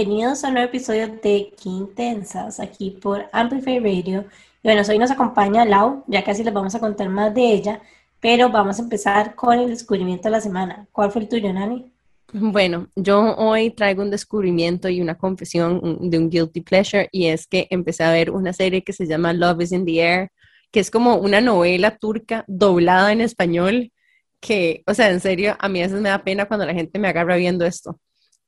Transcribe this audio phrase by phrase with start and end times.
[0.00, 4.24] bienvenidos a un nuevo episodio de Quintensas aquí por Amplify Radio.
[4.62, 7.82] Y bueno, hoy nos acompaña Lau, ya casi les vamos a contar más de ella,
[8.18, 10.86] pero vamos a empezar con el descubrimiento de la semana.
[10.90, 11.92] ¿Cuál fue el tuyo, Nani?
[12.32, 17.46] Bueno, yo hoy traigo un descubrimiento y una confesión de un guilty pleasure y es
[17.46, 20.30] que empecé a ver una serie que se llama Love is in the Air,
[20.70, 23.92] que es como una novela turca doblada en español,
[24.40, 26.98] que, o sea, en serio, a mí a veces me da pena cuando la gente
[26.98, 28.00] me agarra viendo esto,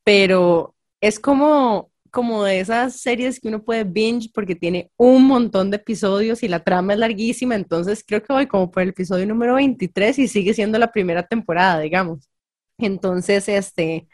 [0.03, 5.71] pero es como, como de esas series que uno puede binge porque tiene un montón
[5.71, 9.27] de episodios y la trama es larguísima, entonces creo que voy como por el episodio
[9.27, 12.31] número 23 y sigue siendo la primera temporada, digamos.
[12.79, 14.07] Entonces, este,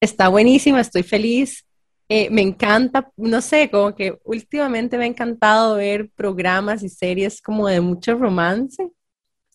[0.00, 1.66] está buenísima, estoy feliz.
[2.08, 7.40] Eh, me encanta, no sé, como que últimamente me ha encantado ver programas y series
[7.40, 8.90] como de mucho romance.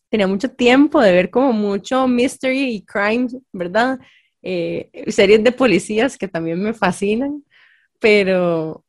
[0.09, 3.99] Tenía mucho tiempo de ver como mucho mystery y crime, ¿verdad?
[4.43, 7.43] Eh, series de policías que también me fascinan,
[7.99, 8.85] pero,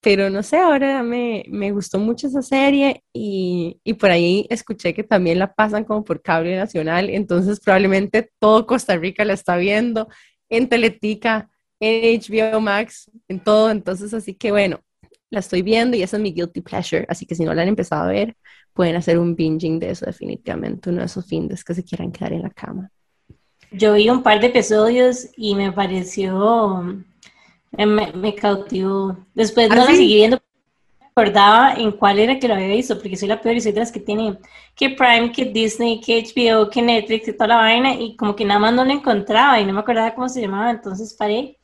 [0.00, 4.94] pero no sé, ahora me, me gustó mucho esa serie y, y, por ahí escuché
[4.94, 9.56] que también la pasan como por cable nacional, entonces probablemente todo Costa Rica la está
[9.56, 10.08] viendo
[10.50, 14.80] en Teletica, en HBO Max, en todo, entonces así que bueno,
[15.30, 17.68] la estoy viendo y esa es mi guilty pleasure, así que si no la han
[17.68, 18.36] empezado a ver,
[18.74, 22.32] pueden hacer un binging de eso definitivamente, uno de esos fines que se quieran quedar
[22.34, 22.90] en la cama.
[23.72, 26.84] Yo vi un par de episodios y me pareció
[27.76, 29.16] eh, me, cautivó.
[29.34, 30.40] Después no ¿Ah, la seguí viendo,
[31.00, 33.72] me acordaba en cuál era que lo había visto, porque soy la peor y soy
[33.72, 34.38] de las que tiene
[34.74, 38.44] que Prime, que Disney, que HBO, que Netflix y toda la vaina, y como que
[38.44, 41.56] nada más no la encontraba y no me acordaba cómo se llamaba, entonces paré.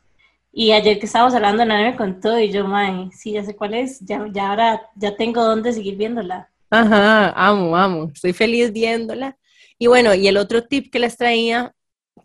[0.52, 3.74] Y ayer que estábamos hablando, nadie me contó y yo, mae, sí, ya sé cuál
[3.74, 6.48] es, ya, ya ahora ya tengo dónde seguir viéndola.
[6.70, 9.36] Ajá, amo, amo, estoy feliz viéndola.
[9.78, 11.74] Y bueno, y el otro tip que les traía,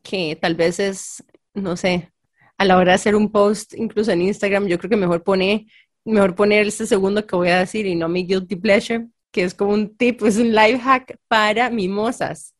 [0.03, 2.11] que tal vez es, no sé,
[2.57, 5.67] a la hora de hacer un post, incluso en Instagram, yo creo que mejor pone,
[6.05, 9.53] mejor poner este segundo que voy a decir y no mi guilty pleasure, que es
[9.53, 12.55] como un tip, es un life hack para mimosas.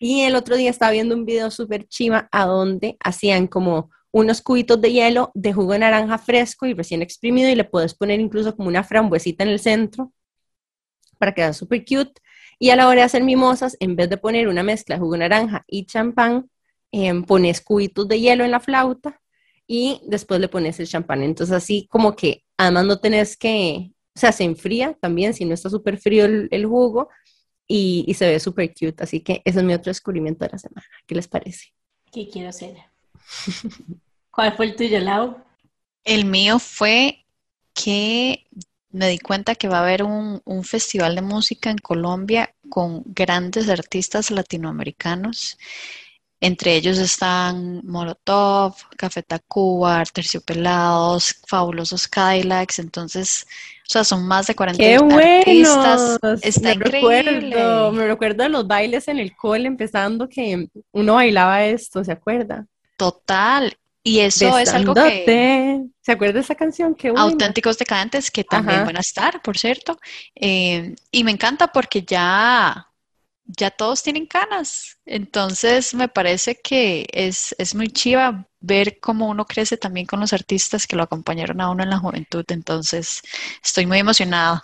[0.00, 4.40] Y el otro día estaba viendo un video súper chiva a donde hacían como unos
[4.40, 8.20] cubitos de hielo de jugo de naranja fresco y recién exprimido y le puedes poner
[8.20, 10.12] incluso como una frambuesita en el centro
[11.18, 12.20] para quedar súper cute.
[12.58, 15.12] Y a la hora de hacer mimosas, en vez de poner una mezcla de jugo
[15.12, 16.50] de naranja y champán,
[16.90, 19.20] Em, pones cubitos de hielo en la flauta
[19.66, 21.22] y después le pones el champán.
[21.22, 25.52] Entonces así como que además no tenés que, o sea, se enfría también si no
[25.52, 27.10] está súper frío el, jugo
[27.66, 29.02] y, se ve súper cute.
[29.02, 30.86] Así que ese es mi otro descubrimiento de la semana.
[31.06, 31.74] ¿Qué les parece?
[32.10, 32.74] ¿Qué quiero hacer?
[34.30, 35.36] ¿Cuál fue el tuyo, Lau?
[36.04, 37.26] El mío fue
[37.74, 38.46] que
[38.90, 43.02] me di cuenta que va a haber un, un, festival de música en Colombia con
[43.06, 45.58] grandes artistas latinoamericanos
[46.40, 53.44] entre ellos están Molotov, Café Tacuba, Terciopelados, Fabulosos Cadillacs, entonces,
[53.88, 56.18] o sea, son más de 40 ¡Qué artistas.
[56.42, 62.04] Está me Recuerdo, me recuerdo los bailes en el cole empezando que uno bailaba esto,
[62.04, 62.66] ¿se acuerda?
[62.96, 63.76] Total.
[64.08, 65.84] Y eso es algo que...
[66.00, 66.94] ¿Se acuerda de esa canción?
[66.94, 69.98] Qué Auténticos Decadentes, que también van a estar, por cierto.
[70.34, 72.88] Eh, y me encanta porque ya
[73.48, 74.98] ya todos tienen canas.
[75.06, 80.86] Entonces me parece que es, muy chiva ver cómo uno crece también con los artistas
[80.86, 82.44] que lo acompañaron a uno en la juventud.
[82.48, 83.22] Entonces
[83.64, 84.62] estoy muy emocionada.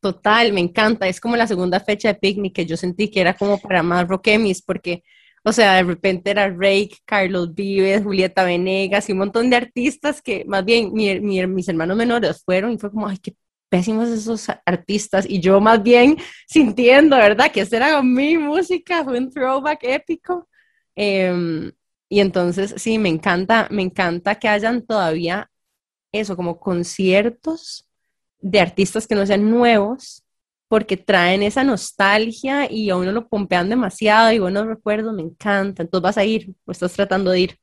[0.00, 1.06] Total, me encanta.
[1.08, 4.08] Es como la segunda fecha de picnic que yo sentí que era como para más
[4.08, 5.04] rockemis, porque,
[5.48, 10.20] o sea, de repente era Rake, Carlos Vives, Julieta Venegas y un montón de artistas
[10.20, 13.32] que más bien mis hermanos menores fueron y fue como, ay, qué
[13.68, 16.16] pésimos esos artistas y yo más bien
[16.48, 17.52] sintiendo, ¿verdad?
[17.52, 20.48] Que esa era mi música, fue un throwback épico.
[20.96, 21.70] Em,
[22.08, 25.48] y entonces, sí, me encanta, me encanta que hayan todavía
[26.10, 27.88] eso, como conciertos
[28.40, 30.24] de artistas que no sean nuevos,
[30.68, 35.82] porque traen esa nostalgia y a uno lo pompean demasiado y buenos recuerdos, me encanta.
[35.82, 37.58] Entonces vas a ir o estás tratando de ir.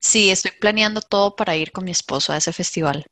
[0.00, 3.04] Sí, estoy planeando todo para ir con mi esposo a ese festival.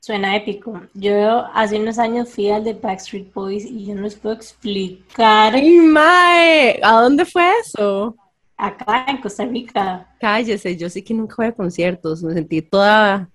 [0.00, 0.82] Suena épico.
[0.94, 5.54] Yo hace unos años fui al de Backstreet Boys y yo no les puedo explicar.
[5.54, 6.80] ¡Ay, mae!
[6.82, 8.16] ¿A dónde fue eso?
[8.56, 10.12] Acá en Costa Rica.
[10.18, 12.22] Cállese, yo sí que nunca voy a conciertos.
[12.22, 13.30] Me sentí toda,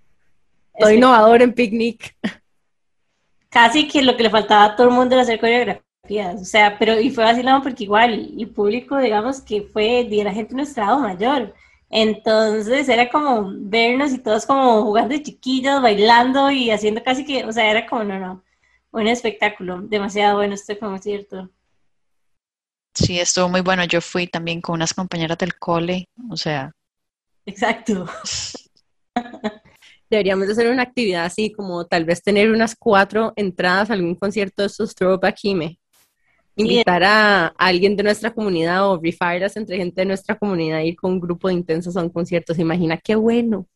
[0.78, 2.16] todo innovador en picnic.
[3.50, 6.42] Casi que lo que le faltaba a todo el mundo era hacer coreografías.
[6.42, 10.34] O sea, pero y fue vacilado porque igual, y público, digamos, que fue de la
[10.34, 11.54] gente de nuestro lado mayor.
[11.90, 17.46] Entonces era como vernos y todos como jugando de chiquillos, bailando y haciendo casi que,
[17.46, 18.44] o sea, era como, no, no,
[18.92, 21.50] un espectáculo, demasiado bueno, esto como cierto.
[22.94, 23.86] Sí, estuvo muy bueno.
[23.86, 26.74] Yo fui también con unas compañeras del cole, o sea,
[27.48, 28.06] Exacto.
[30.10, 34.62] Deberíamos hacer una actividad así, como tal vez tener unas cuatro entradas a algún concierto
[34.62, 35.80] de estos Throwback Hime.
[36.56, 41.14] Invitar a alguien de nuestra comunidad o refirelas entre gente de nuestra comunidad, ir con
[41.14, 42.54] un grupo de intensos a un concierto.
[42.54, 43.68] ¿Se imagina qué bueno?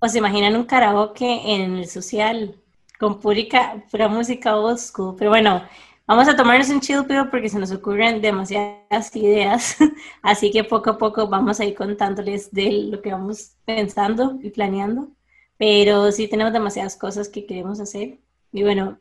[0.00, 2.56] O se imaginan un karaoke en el social
[2.98, 5.14] con pura, pura música oscura.
[5.18, 5.62] Pero bueno,
[6.06, 9.76] vamos a tomarnos un chill pero porque se nos ocurren demasiadas ideas.
[10.22, 14.50] Así que poco a poco vamos a ir contándoles de lo que vamos pensando y
[14.50, 15.15] planeando.
[15.58, 18.18] Pero sí tenemos demasiadas cosas que queremos hacer.
[18.52, 18.98] Y bueno,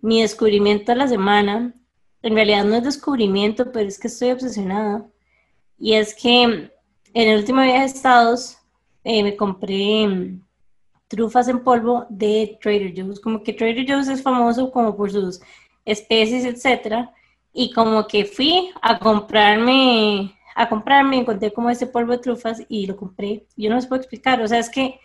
[0.00, 1.74] mi descubrimiento de la semana,
[2.22, 5.06] en realidad no es descubrimiento, pero es que estoy obsesionada.
[5.78, 6.70] Y es que en
[7.14, 8.58] el último viaje a Estados
[9.04, 10.38] eh, me compré
[11.08, 13.20] trufas en polvo de Trader Joe's.
[13.20, 15.40] Como que Trader Joe's es famoso como por sus
[15.84, 17.12] especies, etcétera.
[17.52, 22.86] Y como que fui a comprarme, a comprarme, encontré como ese polvo de trufas y
[22.86, 23.46] lo compré.
[23.56, 24.98] Yo no les puedo explicar, o sea, es que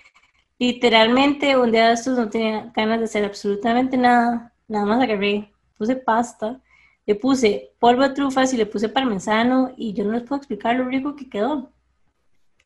[0.59, 5.51] literalmente un día de estos no tenía ganas de hacer absolutamente nada, nada más agarré,
[5.77, 6.59] puse pasta,
[7.05, 10.75] le puse polvo de trufas y le puse parmesano y yo no les puedo explicar
[10.75, 11.71] lo rico que quedó.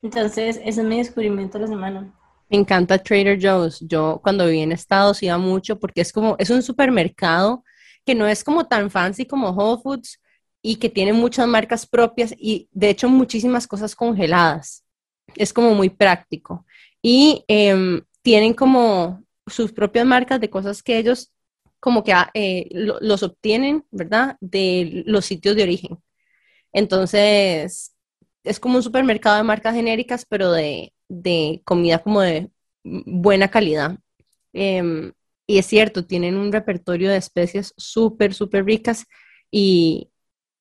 [0.02, 2.14] Entonces, ese es mi descubrimiento de la semana.
[2.50, 3.80] Me encanta Trader Joe's.
[3.88, 7.64] Yo cuando viví en Estados iba mucho porque es como, es un supermercado
[8.06, 10.20] que no es como tan fancy como Whole Foods
[10.62, 14.84] y que tiene muchas marcas propias y de hecho muchísimas cosas congeladas.
[15.36, 16.66] Es como muy práctico.
[17.04, 21.32] Y em, tienen como sus propias marcas de cosas que ellos
[21.80, 24.38] como que ah, eh, los obtienen, ¿verdad?
[24.40, 26.00] De los sitios de origen.
[26.72, 27.96] Entonces,
[28.44, 32.50] es como un supermercado de marcas genéricas, pero de, de comida como de
[32.84, 33.98] buena calidad.
[34.54, 35.14] Em,
[35.48, 39.06] y es cierto, tienen un repertorio de especies súper, súper ricas
[39.52, 40.10] y,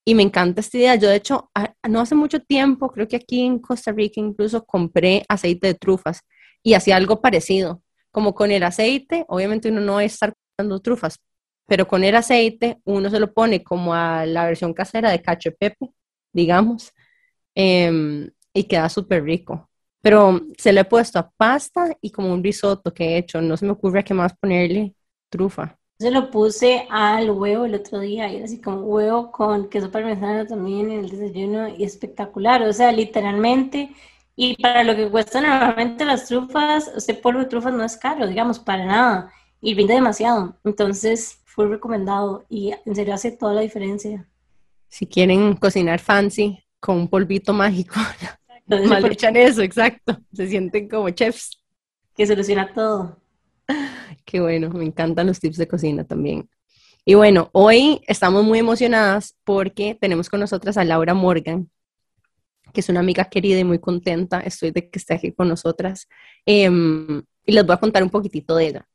[0.04, 0.94] y, me encanta esta idea.
[0.96, 1.50] Yo, de hecho,
[1.88, 6.20] no hace mucho tiempo, creo que aquí en Costa Rica incluso compré aceite de trufas
[6.62, 7.82] y hacía algo parecido.
[8.10, 11.18] Como con el aceite, obviamente uno no va a estar dando trufas,
[11.66, 15.50] pero con el aceite uno se lo pone como a la versión casera de cacho
[15.58, 15.90] pepe,
[16.32, 16.92] digamos,
[17.54, 19.70] em, y queda súper rico.
[20.02, 23.40] Pero se le he puesto a pasta y como un risotto que he hecho.
[23.40, 24.94] No se me ocurre a qué más ponerle
[25.30, 25.78] trufa.
[26.02, 29.88] Se lo puse al huevo el otro día y era así como huevo con queso
[29.88, 32.60] parmesano también en el desayuno y espectacular.
[32.64, 33.88] O sea, literalmente.
[34.34, 38.26] Y para lo que cuestan normalmente las trufas, este polvo de trufas no es caro,
[38.26, 39.32] digamos, para nada.
[39.60, 40.56] Y rinde demasiado.
[40.64, 44.28] Entonces, fue recomendado y en serio hace toda la diferencia.
[44.88, 47.94] Si quieren cocinar fancy con un polvito mágico,
[48.66, 50.18] Mal echan eso, exacto.
[50.32, 51.62] Se sienten como chefs.
[52.16, 53.21] Que soluciona todo.
[54.24, 56.48] Qué bueno, me encantan los tips de cocina también.
[57.04, 61.68] Y bueno, hoy estamos muy emocionadas porque tenemos con nosotras a Laura Morgan,
[62.72, 64.40] que es una amiga querida y muy contenta.
[64.40, 66.08] Estoy de que esté aquí con nosotras.
[66.46, 68.88] Em, y les voy a contar un poquitito de ella.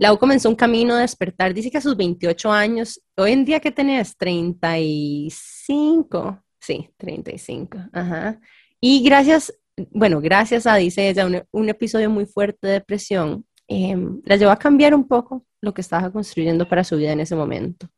[0.00, 3.60] Lau comenzó un camino de despertar, dice que a sus 28 años, hoy en día
[3.60, 8.40] que tenés 35, sí, 35, ajá.
[8.80, 9.52] Y gracias,
[9.90, 14.58] bueno, gracias a, dice ella, un, episodio muy fuerte de depresión, em, la llevó a
[14.58, 17.88] cambiar un poco lo que estaba construyendo para su vida en ese momento.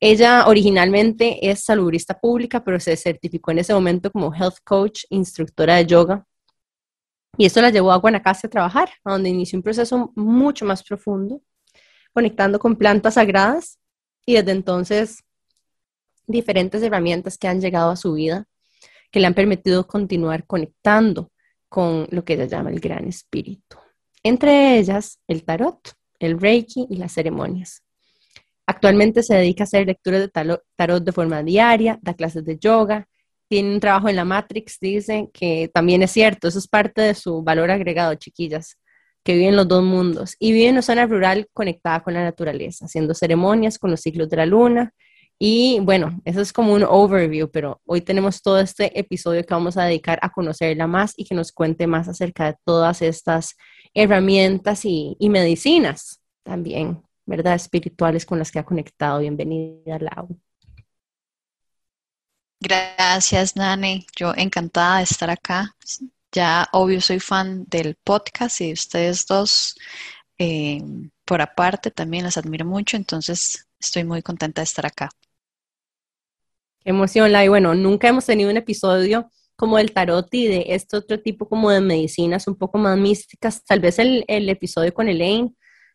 [0.00, 5.76] Ella originalmente es salubrista pública, pero se certificó en ese momento como health coach, instructora
[5.76, 6.26] de yoga.
[7.36, 11.42] Y esto la llevó a Guanacaste a trabajar, donde inició un proceso mucho más profundo,
[12.12, 13.80] conectando con plantas sagradas
[14.24, 15.24] y desde entonces
[16.26, 18.46] diferentes herramientas que han llegado a su vida
[19.10, 21.30] que le han permitido continuar conectando
[21.68, 23.76] con lo que ella llama el gran espíritu.
[24.24, 27.82] Entre ellas, el tarot, el reiki y las ceremonias.
[28.66, 33.06] Actualmente se dedica a hacer lecturas de tarot de forma diaria, da clases de yoga,
[33.48, 37.14] tiene un trabajo en la Matrix, dice que también es cierto, eso es parte de
[37.14, 38.78] su valor agregado, chiquillas,
[39.22, 42.24] que vive en los dos mundos y vive en una zona rural conectada con la
[42.24, 44.94] naturaleza, haciendo ceremonias con los ciclos de la luna
[45.38, 49.76] y bueno, eso es como un overview, pero hoy tenemos todo este episodio que vamos
[49.76, 53.56] a dedicar a conocerla más y que nos cuente más acerca de todas estas
[53.94, 57.54] herramientas y, medicinas también, ¿verdad?
[57.54, 59.20] Espirituales con las que ha conectado.
[59.20, 60.28] Bienvenida, Lau.
[62.60, 64.06] Gracias, Nane.
[64.16, 65.76] Yo encantada de estar acá.
[66.32, 69.76] Ya, obvio, soy fan del podcast y ustedes dos,
[70.38, 70.82] eh,
[71.24, 75.10] por aparte, también las admiro mucho, entonces estoy muy contenta de estar acá.
[76.80, 77.48] Qué emoción, Lai.
[77.48, 81.70] Bueno, nunca hemos tenido un episodio como el tarot y de este otro tipo como
[81.70, 83.64] de medicinas un poco más místicas.
[83.64, 85.54] Tal vez el, episodio con Elaine,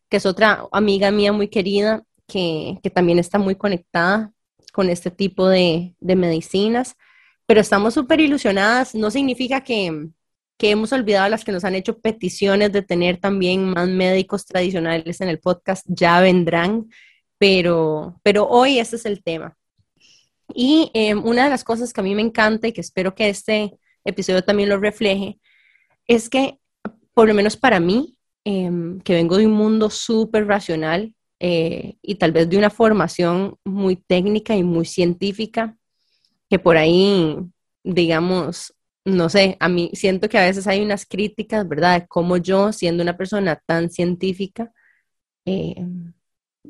[0.09, 4.31] que es otra amiga mía muy querida, que, también está muy conectada
[4.73, 6.95] con este tipo de, de medicinas.
[7.45, 8.95] Pero estamos súper ilusionadas.
[8.95, 10.09] No significa que,
[10.59, 15.21] que hemos olvidado las que nos han hecho peticiones de tener también más médicos tradicionales
[15.21, 16.89] en el podcast, ya vendrán,
[17.37, 19.57] pero, pero hoy ese es el tema.
[20.53, 23.29] Y em, una de las cosas que a mí me encanta y que espero que
[23.29, 25.39] este episodio también lo refleje,
[26.07, 26.59] es que,
[27.13, 32.15] por lo menos para mí, em, que vengo de un mundo súper racional eh, y
[32.15, 35.77] tal vez de una formación muy técnica y muy científica,
[36.49, 37.37] que por ahí,
[37.83, 38.73] digamos,
[39.05, 42.07] no sé, a mí siento que a veces hay unas críticas, ¿verdad?
[42.09, 44.71] De yo, siendo una persona tan científica,
[45.45, 45.75] eh,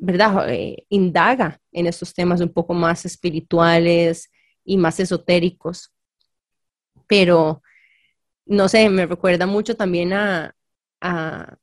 [0.02, 0.50] ¿verdad?
[0.50, 4.32] Eh, indaga en estos temas un poco más espirituales
[4.64, 5.92] y más esotéricos.
[7.08, 7.62] Pero,
[8.46, 10.56] no sé, me recuerda mucho también a,
[11.02, 11.58] a,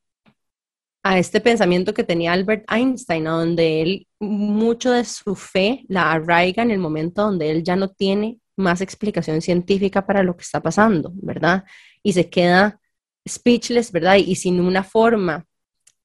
[1.02, 6.62] a este pensamiento que tenía Albert Einstein, donde él, mucho de su fe la arraiga
[6.62, 10.60] en el momento donde él ya no tiene más explicación científica para lo que está
[10.60, 11.64] pasando, ¿verdad?
[12.02, 12.80] Y se queda
[13.28, 14.16] speechless, ¿verdad?
[14.16, 15.46] Y sin una forma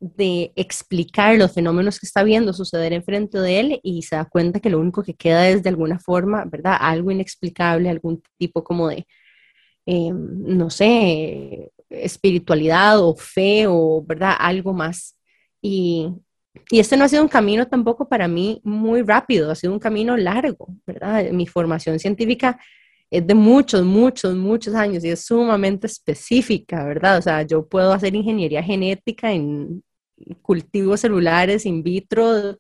[0.02, 4.60] de explicar los fenómenos que está viendo suceder enfrente de él y se da cuenta
[4.60, 6.76] que lo único que queda es de alguna forma, ¿verdad?
[6.80, 9.06] Algo inexplicable, algún tipo como de,
[9.86, 14.36] em, no sé, espiritualidad o fe o, ¿verdad?
[14.40, 15.18] Algo más.
[15.62, 16.10] Y,
[16.72, 19.80] y este no ha sido un camino tampoco para mí muy rápido, ha sido un
[19.80, 21.30] camino largo, ¿verdad?
[21.32, 22.60] Mi formación científica
[23.12, 27.20] es de muchos, muchos, muchos años y es sumamente específica, ¿verdad?
[27.20, 29.84] O sea, yo puedo hacer ingeniería genética en
[30.42, 32.58] cultivos celulares in vitro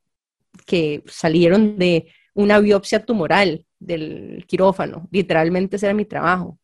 [0.66, 6.60] que salieron de una biopsia tumoral del quirófano, literalmente ese era mi trabajo.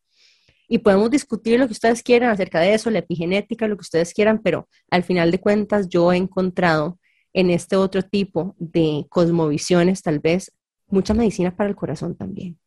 [0.69, 4.13] Y podemos discutir lo que ustedes quieran acerca de eso, la epigenética, lo que ustedes
[4.13, 6.99] quieran, pero al final de cuentas yo he encontrado
[7.33, 10.51] en este otro tipo de cosmovisiones, tal vez,
[10.87, 12.59] mucha medicina para el corazón también.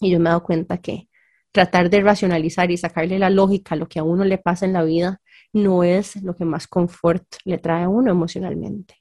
[0.00, 1.08] Y yo me he dado cuenta que
[1.52, 4.72] tratar de racionalizar y sacarle la lógica a lo que a uno le pasa en
[4.72, 5.20] la vida
[5.52, 8.96] no es lo que más confort le trae a uno emocionalmente.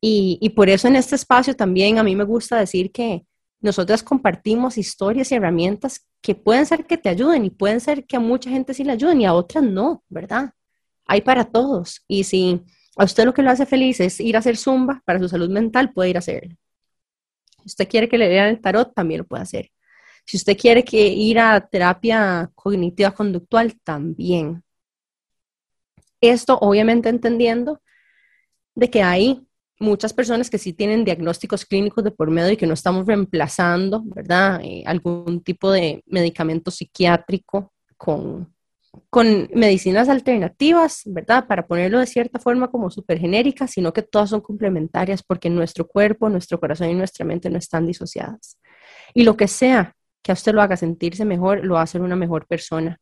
[0.00, 3.24] Y, y por eso en este espacio también a mí me gusta decir que
[3.60, 8.16] nosotras compartimos historias y herramientas que pueden ser que te ayuden y pueden ser que
[8.16, 10.52] a mucha gente sí le ayuden y a otras no, ¿verdad?
[11.06, 12.04] Hay para todos.
[12.08, 12.60] Y si
[12.96, 15.48] a usted lo que lo hace feliz es ir a hacer zumba para su salud
[15.48, 16.56] mental, puede ir a hacerlo.
[17.58, 19.70] Si usted quiere que le lean el tarot, también lo puede hacer.
[20.24, 24.62] Si usted quiere que ir a terapia cognitiva conductual, también.
[26.22, 27.82] Esto obviamente entendiendo
[28.74, 29.46] de que hay
[29.78, 34.02] muchas personas que sí tienen diagnósticos clínicos de por medio y que no estamos reemplazando,
[34.06, 34.60] ¿verdad?
[34.62, 38.50] Eh, algún tipo de medicamento psiquiátrico con
[39.08, 41.46] con medicinas alternativas, ¿verdad?
[41.46, 45.86] Para ponerlo de cierta forma como súper genérica, sino que todas son complementarias porque nuestro
[45.86, 48.58] cuerpo, nuestro corazón y nuestra mente no están disociadas.
[49.14, 52.02] Y lo que sea que a usted lo haga sentirse mejor, lo va a hacer
[52.02, 52.98] una mejor persona,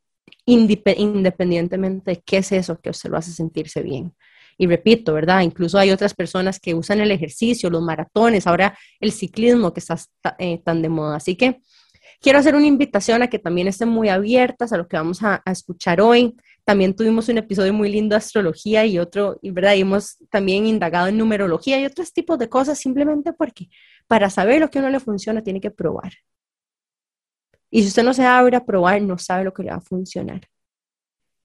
[0.47, 4.15] independientemente de qué es eso que usted lo hace sentirse bien.
[4.59, 5.41] Y repito, ¿verdad?
[5.41, 9.97] Incluso hay otras personas que usan el ejercicio, los maratones, ahora el ciclismo que está
[10.39, 11.17] eh, tan de moda.
[11.17, 11.61] Así que
[12.23, 15.43] Quiero hacer una invitación a que también estén muy abiertas a lo que vamos a,
[15.47, 16.37] escuchar hoy.
[16.65, 21.07] También tuvimos un episodio muy lindo de astrología y otro, verdad, y hemos también indagado
[21.07, 23.71] en numerología y otros tipos de cosas simplemente porque
[24.07, 26.13] para saber lo que a uno le funciona tiene que probar.
[27.71, 29.81] Y si usted no se abre a probar, no sabe lo que le va a
[29.81, 30.43] funcionar.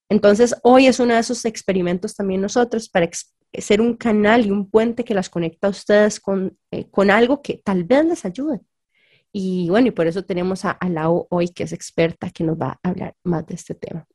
[0.10, 3.10] Entonces, hoy es uno de esos experimentos también nosotros para
[3.54, 7.42] ser un canal y un puente que las conecta a ustedes con, eh, con algo
[7.42, 8.62] que tal vez les ayude.
[9.32, 12.58] Y bueno, y por eso tenemos a, a Lau hoy, que es experta, que nos
[12.58, 14.06] va a hablar más de este tema.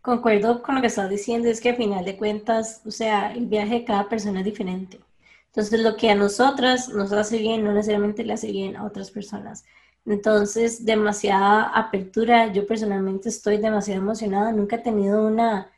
[0.00, 3.46] Concuerdo con lo que estás diciendo, es que al final de cuentas, o sea, el
[3.46, 4.98] viaje de cada persona es diferente.
[5.46, 9.10] Entonces, lo que a nosotras nos hace bien, no necesariamente le hace bien a otras
[9.10, 9.64] personas.
[10.04, 12.52] Entonces, demasiada apertura.
[12.52, 14.52] Yo personalmente estoy demasiado emocionada.
[14.52, 15.70] Nunca he tenido una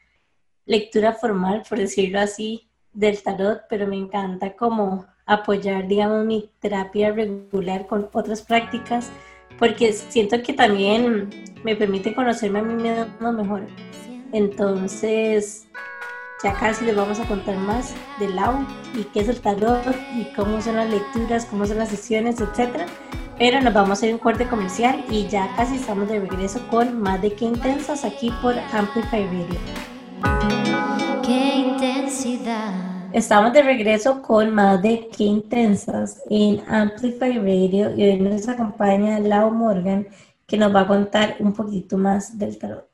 [0.66, 7.12] lectura formal, por decirlo así, del tarot, pero me encanta como apoyar, digamos, mi terapia
[7.12, 9.10] regular con otras prácticas,
[9.58, 11.30] porque siento que también
[11.64, 13.66] me permite conocerme a mí mismo mejor.
[14.32, 15.68] Entonces,
[16.42, 20.32] ya casi les vamos a contar más del Lau y qué es el tarot y
[20.34, 22.86] cómo son las lecturas, cómo son las sesiones, etcétera.
[23.38, 27.00] Pero nos vamos a ir un corte comercial y ya casi estamos de regreso con
[27.00, 29.60] más de qué intensas aquí por Amplify Radio.
[31.24, 32.94] Qué intensidad.
[33.12, 39.20] Estamos de regreso con más de Qué Intensas en Amplify Radio y hoy nos acompaña
[39.20, 40.08] Lau Morgan
[40.48, 42.93] que nos va a contar un poquito más del tarot.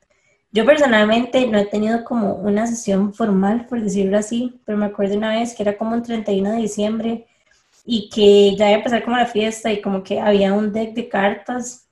[0.53, 5.15] Yo personalmente no he tenido como una sesión formal, por decirlo así, pero me acuerdo
[5.17, 7.27] una vez que era como un 31 de diciembre
[7.85, 10.93] y que ya iba a empezar como la fiesta y como que había un deck
[10.93, 11.87] de cartas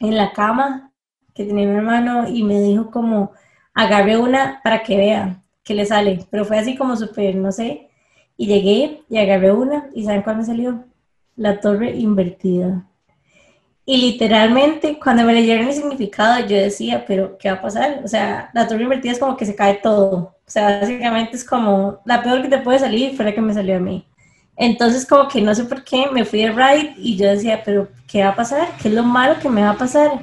[0.00, 0.92] en la cama
[1.34, 3.32] que tenía mi hermano y me dijo como,
[3.74, 7.90] agarre una para que vea que le sale, pero fue así como súper, no sé,
[8.36, 10.84] y llegué y agarré una y ¿saben cuál me salió?
[11.36, 12.89] La torre invertida.
[13.90, 18.02] Y literalmente cuando me leyeron el significado yo decía, pero ¿qué va a pasar?
[18.04, 20.36] O sea, la torre invertida es como que se cae todo.
[20.46, 23.52] O sea, básicamente es como la peor que te puede salir fue la que me
[23.52, 24.06] salió a mí.
[24.54, 27.88] Entonces como que no sé por qué me fui de ride y yo decía, pero
[28.06, 28.68] ¿qué va a pasar?
[28.80, 30.20] ¿Qué es lo malo que me va a pasar?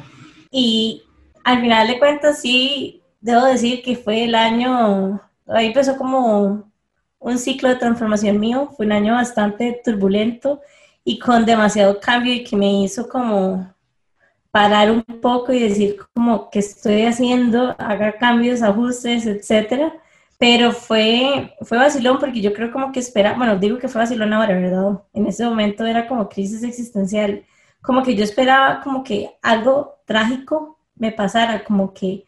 [0.50, 1.04] Y
[1.44, 6.72] al final de cuentas sí, debo decir que fue el año, ahí empezó como
[7.20, 10.62] un ciclo de transformación mío, fue un año bastante turbulento
[11.08, 13.74] y con demasiado cambio y que me hizo como
[14.52, 19.94] parar un poco y decir como que estoy haciendo, haga cambios, ajustes, etcétera.
[20.38, 24.34] Pero fue, fue vacilón porque yo creo como que espera, bueno, digo que fue vacilón
[24.34, 25.02] ahora, ¿verdad?
[25.14, 27.46] En ese momento era como crisis existencial,
[27.82, 32.26] como que yo esperaba como que algo trágico me pasara, como que,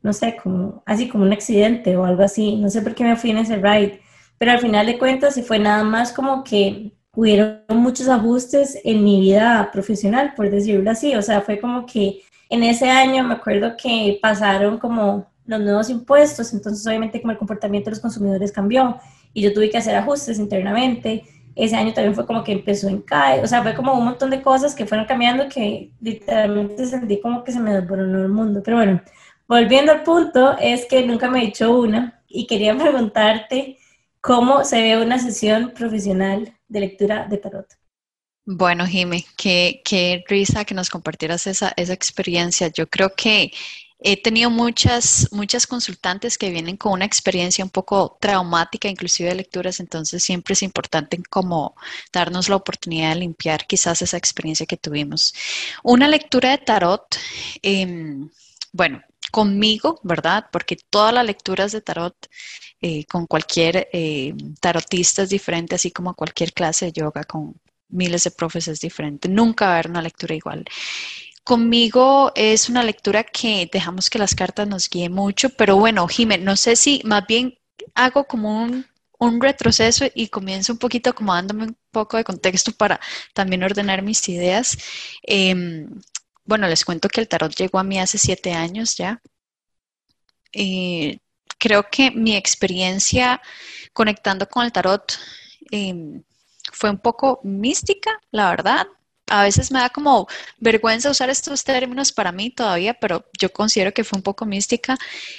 [0.00, 3.16] no sé, como así como un accidente o algo así, no sé por qué me
[3.16, 4.00] fui en ese ride,
[4.38, 9.04] pero al final de cuentas se fue nada más como que hubieron muchos ajustes en
[9.04, 13.34] mi vida profesional, por decirlo así, o sea, fue como que en ese año me
[13.34, 18.52] acuerdo que pasaron como los nuevos impuestos, entonces obviamente como el comportamiento de los consumidores
[18.52, 18.98] cambió
[19.34, 21.24] y yo tuve que hacer ajustes internamente.
[21.54, 24.30] Ese año también fue como que empezó en CAE, o sea, fue como un montón
[24.30, 28.62] de cosas que fueron cambiando que literalmente sentí como que se me desboronó el mundo.
[28.64, 29.02] Pero bueno,
[29.46, 33.76] volviendo al punto, es que nunca me he hecho una y quería preguntarte
[34.22, 37.66] cómo se ve una sesión profesional de lectura de tarot.
[38.44, 42.68] Bueno, Jime, qué, risa que nos compartieras esa, esa experiencia.
[42.68, 43.52] Yo creo que
[44.04, 49.36] He tenido muchas, muchas consultantes que vienen con una experiencia un poco traumática, inclusive de
[49.36, 51.76] lecturas, entonces siempre es importante como
[52.12, 55.32] darnos la oportunidad de limpiar quizás esa experiencia que tuvimos.
[55.84, 57.16] Una lectura de tarot,
[57.62, 58.28] em,
[58.72, 59.00] bueno,
[59.32, 60.46] conmigo, ¿verdad?
[60.52, 62.14] Porque todas las lecturas de tarot
[62.80, 67.54] eh, con cualquier eh, tarotista es diferente, así como cualquier clase de yoga con
[67.88, 69.28] miles de profes diferente.
[69.28, 70.64] Nunca va a haber una lectura igual.
[71.44, 76.44] Conmigo es una lectura que dejamos que las cartas nos guíen mucho, pero bueno, Jiménez,
[76.44, 77.58] no sé si más bien
[77.94, 78.86] hago como un,
[79.40, 83.00] retroceso y comienzo un poquito como dándome un poco de contexto para
[83.34, 84.76] también ordenar mis ideas.
[85.22, 85.88] Em,
[86.44, 89.20] bueno, les cuento que el tarot llegó a mí hace siete años ya.
[90.52, 91.18] Eh,
[91.58, 93.40] creo que mi experiencia
[93.92, 95.18] conectando con el tarot
[95.70, 96.22] em,
[96.72, 98.86] fue un poco mística, la verdad
[99.32, 100.26] a veces me da como
[100.58, 104.98] vergüenza usar estos términos para mí todavía, pero yo considero que fue un poco mística.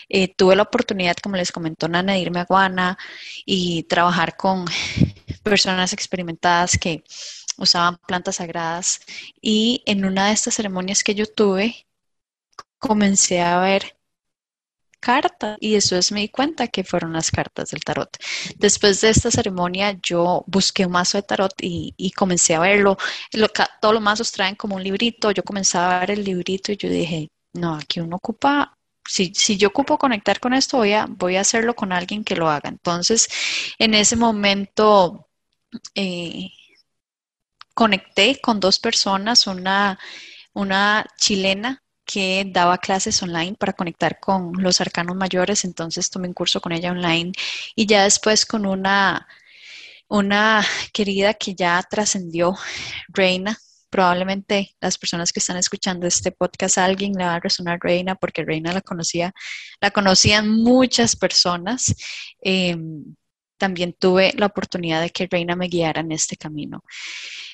[0.10, 2.98] Eh, tuve la oportunidad, como les comentó Nana, de irme a Guana
[3.46, 4.66] y trabajar con
[5.44, 7.04] personas experimentadas que
[7.58, 9.02] usaban plantas sagradas.
[9.42, 11.88] Y en una de estas ceremonias que yo tuve,
[12.80, 13.98] comencé a ver
[15.04, 18.10] carta y después me di cuenta que fueron las cartas del tarot.
[18.58, 22.98] Después de esta ceremonia yo busqué un mazo de tarot y, comencé a verlo.
[23.82, 26.90] todos los mazos traen como un librito, yo comencé a ver el librito y yo
[26.90, 28.74] dije, no, aquí uno ocupa
[29.06, 32.36] si, si, yo ocupo conectar con esto, voy a, voy a hacerlo con alguien que
[32.36, 32.70] lo haga.
[32.70, 33.28] Entonces,
[33.78, 35.28] en ese momento
[35.96, 36.50] eh,
[37.74, 40.00] conecté con dos personas, una,
[40.54, 46.34] una chilena que daba clases online para conectar con los arcanos mayores, entonces tomé un
[46.34, 47.32] curso con ella online
[47.76, 49.28] y ya después con una,
[50.10, 52.56] una querida que ya trascendió,
[53.10, 53.58] Reina.
[53.90, 58.44] Probablemente las personas que están escuchando este podcast, alguien le va a resonar Reina, porque
[58.44, 59.32] Reina la conocía,
[59.80, 61.94] la conocían muchas personas.
[62.42, 63.16] Em,
[63.64, 66.84] también tuve la oportunidad de que Reina me guiara en este camino.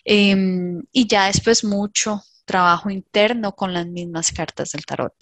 [0.03, 5.13] Em, y ya después mucho, trabajo interno con las mismas cartas del tarot.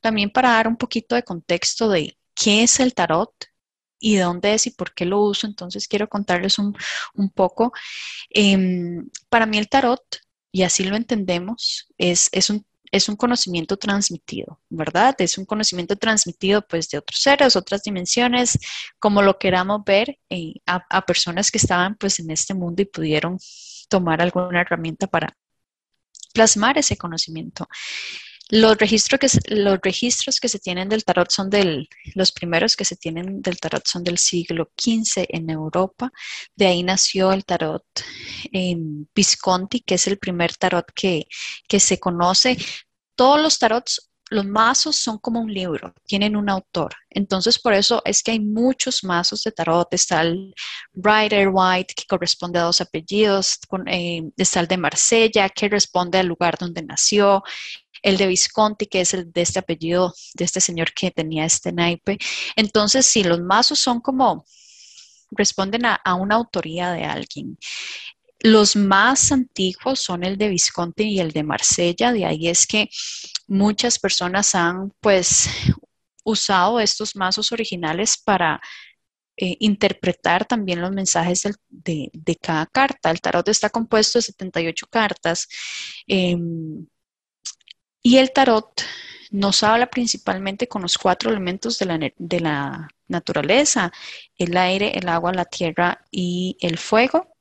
[0.00, 3.32] También para dar un poquito de contexto de qué es el tarot
[4.00, 6.74] y dónde es y por qué lo uso, entonces quiero contarles un,
[7.32, 7.72] poco.
[8.28, 10.02] Em, para mí el tarot,
[10.50, 15.14] y así lo entendemos, es, es un es un conocimiento transmitido, ¿verdad?
[15.18, 18.58] Es un conocimiento transmitido pues de otros seres, otras dimensiones,
[18.98, 22.86] como lo queramos ver eh, a, a, personas que estaban pues en este mundo y
[22.86, 23.38] pudieron
[23.88, 25.36] tomar alguna herramienta para,
[26.32, 27.68] plasmar ese conocimiento.
[28.50, 32.84] Los registros, que, los registros que se tienen del tarot son del, los primeros que
[32.84, 36.10] se tienen del tarot son del siglo XV en Europa.
[36.56, 37.84] De ahí nació el tarot
[38.52, 41.26] en Visconti, que es el primer tarot que,
[41.68, 42.56] que se conoce.
[43.14, 46.94] Todos los tarots los mazos son como un libro, tienen un autor.
[47.10, 49.92] Entonces, por eso es que hay muchos mazos de tarot.
[49.92, 50.54] Está el
[50.94, 53.58] Rider White, que corresponde a dos apellidos.
[53.86, 57.42] Eh, está el de Marsella, que responde al lugar donde nació.
[58.02, 61.72] El de Visconti, que es el de este apellido, de este señor que tenía este
[61.72, 62.18] naipe.
[62.56, 64.44] Entonces, si los mazos son como,
[65.30, 67.58] responden a, a una autoría de alguien.
[68.40, 72.88] Los más antiguos son el de Visconti y el de Marsella, de ahí es que
[73.46, 75.48] muchas personas han pues
[76.24, 78.60] usado estos mazos originales para
[79.36, 82.10] eh, interpretar también los mensajes de,
[82.42, 83.10] cada carta.
[83.10, 85.48] El tarot está compuesto de 78 cartas
[86.06, 86.86] em,
[88.02, 88.82] y el tarot
[89.30, 93.92] nos habla principalmente con los cuatro elementos de la, naturaleza,
[94.38, 97.34] el aire, el agua, la tierra y el fuego.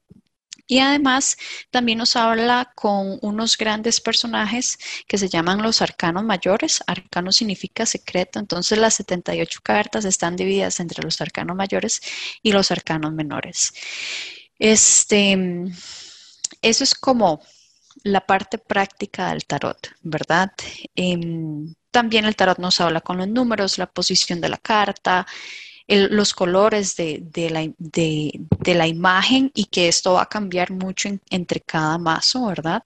[0.65, 1.36] Y además
[1.72, 6.84] también nos habla con unos grandes personajes que se llaman los arcanos mayores.
[6.86, 12.02] Arcano significa secreto, entonces las 78 cartas están divididas entre los arcanos mayores
[12.43, 13.74] y los arcanos menores.
[14.60, 15.38] Este,
[16.62, 17.41] eso es como
[18.03, 20.51] la parte práctica del tarot, ¿verdad?
[20.95, 25.25] Em, también el tarot nos habla con los números, la posición de la carta,
[25.89, 27.49] los colores de,
[28.75, 32.83] la, imagen y que esto va a cambiar mucho entre cada mazo, ¿verdad?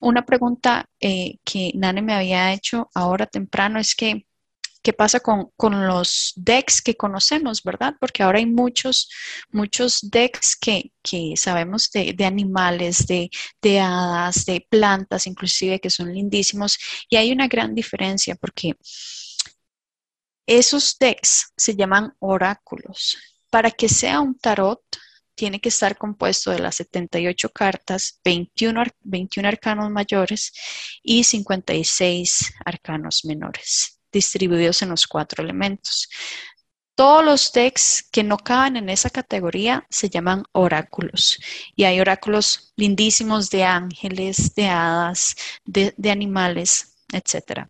[0.00, 4.26] Una pregunta eh, que Nane me había hecho ahora temprano es que,
[4.82, 5.52] ¿qué pasa con,
[5.86, 7.94] los decks que conocemos, verdad?
[8.00, 9.10] Porque ahora hay muchos,
[9.50, 10.92] muchos decks que,
[11.36, 13.30] sabemos de, animales, de,
[13.62, 16.78] de hadas, de plantas, inclusive que son lindísimos.
[17.08, 18.76] Y hay una gran diferencia porque
[20.46, 23.16] esos decks se llaman oráculos.
[23.50, 24.82] Para que sea un tarot,
[25.38, 30.52] tiene que estar compuesto de las 78 cartas, 21, 21 arcanos mayores
[31.02, 36.08] y 56 arcanos menores, distribuidos en los cuatro elementos.
[36.94, 41.38] Todos los decks que no caben en esa categoría se llaman oráculos.
[41.76, 47.68] Y hay oráculos lindísimos de ángeles, de hadas, de, animales, etc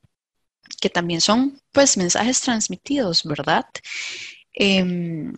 [0.80, 3.66] que también son pues mensajes transmitidos, ¿verdad?
[4.52, 5.32] Em,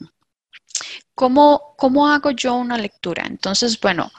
[1.14, 3.24] ¿cómo, ¿Cómo hago yo una lectura?
[3.26, 4.10] Entonces, bueno,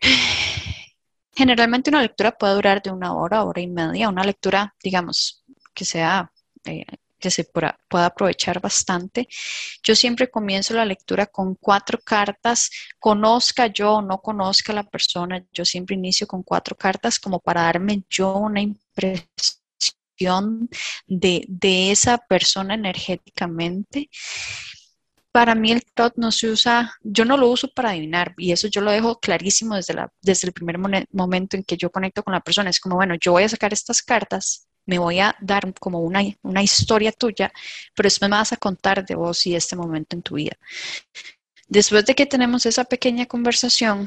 [1.34, 5.41] generalmente una lectura puede durar de una hora, hora y media, una lectura, digamos,
[5.74, 6.32] que sea...
[6.64, 6.84] Eh,
[7.22, 9.28] que se pueda aprovechar bastante.
[9.82, 15.42] Yo siempre comienzo la lectura con cuatro cartas, conozca yo o no conozca la persona,
[15.52, 20.68] yo siempre inicio con cuatro cartas como para darme yo una impresión
[21.06, 21.46] de,
[21.92, 24.10] esa persona energéticamente.
[25.30, 28.68] Para mí el tarot no se usa, yo no lo uso para adivinar y eso
[28.68, 30.76] yo lo dejo clarísimo desde, la, desde el primer
[31.10, 32.68] momento en que yo conecto con la persona.
[32.68, 36.22] Es como, bueno, yo voy a sacar estas cartas, me voy a dar como una,
[36.42, 37.52] una historia tuya,
[37.94, 40.56] pero después me vas a contar de vos y este momento en tu vida.
[41.68, 44.06] Después de que tenemos esa pequeña conversación,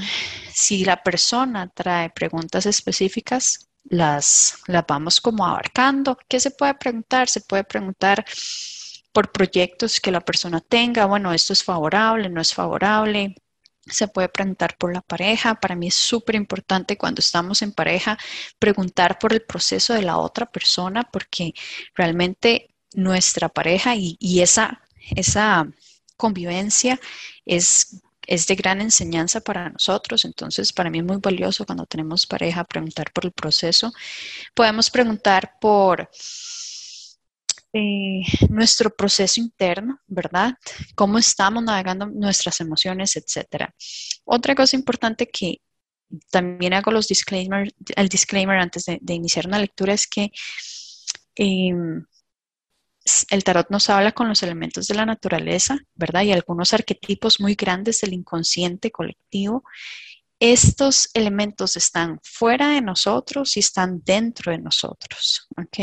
[0.53, 6.17] si la persona trae preguntas específicas, las, las vamos como abarcando.
[6.27, 7.29] ¿Qué se puede preguntar?
[7.29, 8.25] Se puede preguntar
[9.11, 11.05] por proyectos que la persona tenga.
[11.05, 13.35] Bueno, esto es favorable, no es favorable.
[13.87, 15.55] Se puede preguntar por la pareja.
[15.55, 18.17] Para mí es súper importante cuando estamos en pareja
[18.59, 21.53] preguntar por el proceso de la otra persona porque
[21.93, 24.81] realmente nuestra pareja y, esa,
[25.15, 25.67] esa
[26.17, 26.99] convivencia
[27.45, 32.25] es es de gran enseñanza para nosotros, entonces para mí es muy valioso cuando tenemos
[32.25, 33.93] pareja preguntar por el proceso.
[34.53, 36.09] Podemos preguntar por
[37.77, 40.53] eh, nuestro proceso interno, ¿verdad?
[40.95, 43.75] Cómo estamos navegando nuestras emociones, etcétera.
[44.23, 45.57] Otra cosa importante que
[46.31, 50.31] también hago los disclaimer, el disclaimer antes de, iniciar una lectura es que
[51.35, 52.05] em,
[53.29, 56.23] el tarot nos habla con los elementos de la naturaleza, ¿verdad?
[56.23, 59.65] Y algunos arquetipos muy grandes del inconsciente colectivo.
[60.39, 65.77] Estos elementos están fuera de nosotros y están dentro de nosotros, ¿ok?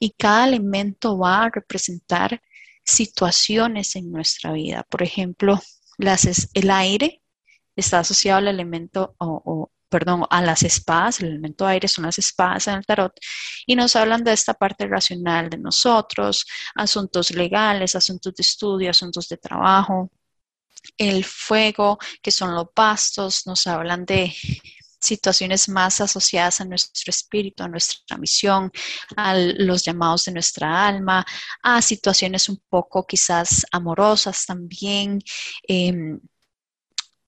[0.00, 2.42] Y cada elemento va a representar
[2.84, 4.84] situaciones en nuestra vida.
[4.88, 5.60] Por ejemplo,
[5.98, 7.22] el aire
[7.76, 12.66] está asociado al elemento o, perdón, a las espadas, el elemento aire son las espadas
[12.66, 13.12] en el tarot,
[13.66, 16.44] y nos hablan de esta parte racional de nosotros,
[16.74, 20.10] asuntos legales, asuntos de estudio, asuntos de trabajo.
[20.96, 24.34] El fuego, que son los pastos, nos hablan de
[25.00, 28.70] situaciones más asociadas a nuestro espíritu, a nuestra misión,
[29.16, 31.24] a los llamados de nuestra alma,
[31.62, 35.20] a situaciones un poco quizás amorosas también.
[35.66, 36.18] Em,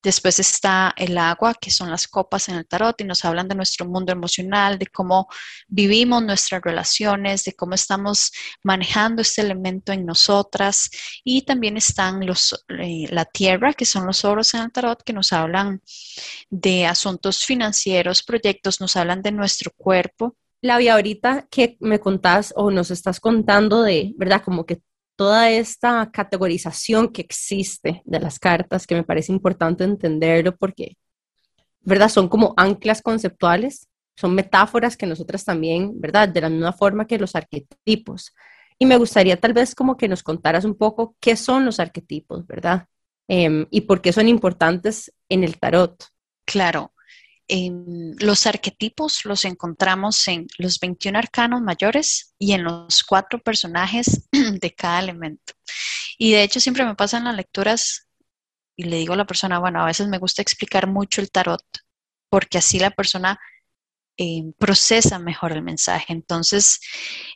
[0.03, 3.55] Después está el agua, que son las copas en el tarot y nos hablan de
[3.55, 5.29] nuestro mundo emocional, de cómo
[5.67, 8.31] vivimos nuestras relaciones, de cómo estamos
[8.63, 10.91] manejando este elemento en nosotras.
[11.25, 15.13] Y también están los, eh, la tierra, que son los oros en el tarot, que
[15.13, 15.83] nos hablan
[16.51, 22.71] de asuntos financieros, proyectos, nos hablan de nuestro cuerpo, Lavi, ahorita que me contás o
[22.73, 24.43] nos estás contando de, ¿verdad?
[24.45, 24.81] Como que
[25.19, 30.97] toda esta categorización que existe de las cartas, que me parece importante entenderlo porque,
[31.81, 32.09] ¿verdad?
[32.09, 36.29] Son como anclas conceptuales, son metáforas que nosotras también, ¿verdad?
[36.29, 38.33] De la misma forma que los arquetipos.
[38.79, 42.47] Y me gustaría tal vez como que nos contaras un poco qué son los arquetipos,
[42.47, 42.87] ¿verdad?
[43.27, 45.97] Em, y por qué son importantes en el tarot.
[46.45, 46.93] Claro.
[47.49, 54.75] Los arquetipos los encontramos en los 21 arcanos mayores y en los cuatro personajes de
[54.75, 55.55] cada elemento.
[56.19, 58.09] Y de hecho siempre me pasan las lecturas
[58.77, 61.65] y le digo a la persona, bueno, a veces me gusta explicar mucho el tarot
[62.29, 63.39] porque así la persona
[64.17, 66.13] eh, procesa mejor el mensaje.
[66.13, 66.81] Entonces,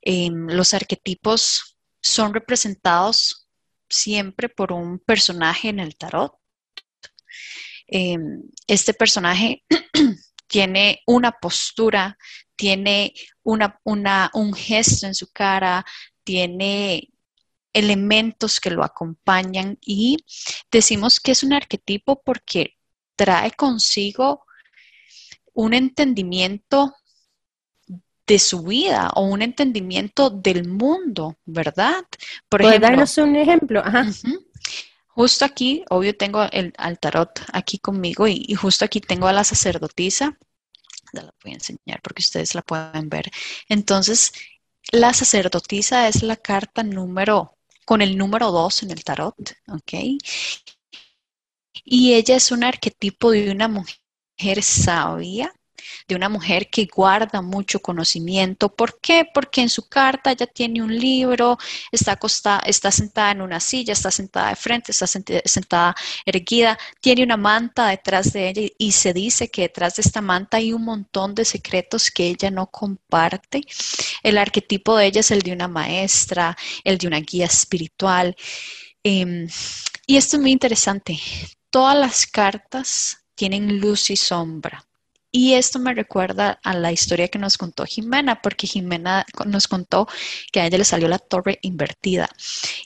[0.03, 3.49] em, los arquetipos son representados
[3.89, 6.35] siempre por un personaje en el tarot.
[7.95, 9.65] Em, este personaje
[10.47, 12.17] tiene una postura,
[12.57, 15.85] tiene una, un gesto en su cara,
[16.25, 17.11] tiene
[17.75, 20.17] elementos que lo acompañan y
[20.71, 22.79] decimos que es un arquetipo porque
[23.15, 24.47] trae consigo
[25.53, 26.95] un entendimiento
[28.27, 32.05] de su vida o un entendimiento del mundo, ¿verdad?
[32.49, 33.83] Por ejemplo, darnos un ejemplo?
[35.15, 39.45] Justo aquí, obvio, tengo el al tarot aquí conmigo y, justo aquí tengo a la
[39.45, 40.39] sacerdotisa.
[41.13, 43.31] La voy a enseñar porque ustedes la pueden ver.
[43.69, 44.33] Entonces,
[44.91, 49.37] la sacerdotisa es la carta número, con el número dos en el tarot,
[49.69, 49.93] ¿ok?
[51.85, 55.53] Y ella es un arquetipo de una mujer sabia,
[56.09, 58.75] de una mujer que guarda mucho conocimiento.
[58.75, 59.27] ¿Por qué?
[59.33, 61.59] Porque en su carta ya tiene un libro,
[61.91, 67.23] está, acostada, está sentada en una silla, está sentada de frente, está sentada erguida, tiene
[67.23, 70.85] una manta detrás de ella y se dice que detrás de esta manta hay un
[70.85, 73.63] montón de secretos que ella no comparte.
[74.23, 78.37] El arquetipo de ella es el de una maestra, el de una guía espiritual.
[79.03, 79.49] Em,
[80.07, 81.19] y esto es muy interesante.
[81.71, 84.85] Todas las cartas tienen luz y sombra.
[85.35, 90.07] Y esto me recuerda a la historia que nos contó Jimena, porque Jimena nos contó
[90.53, 92.29] que a ella le salió la torre invertida.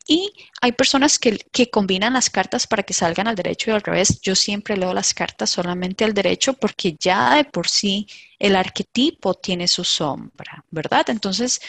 [0.06, 1.40] Y hay personas que,
[1.72, 4.20] combinan las cartas para que salgan al derecho y al revés.
[4.20, 8.06] Yo siempre leo las cartas solamente al derecho porque ya de por sí
[8.38, 11.10] el arquetipo tiene su sombra, ¿verdad?
[11.10, 11.60] Entonces,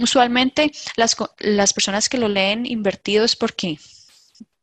[0.00, 3.78] usualmente las, las personas que lo leen invertido es porque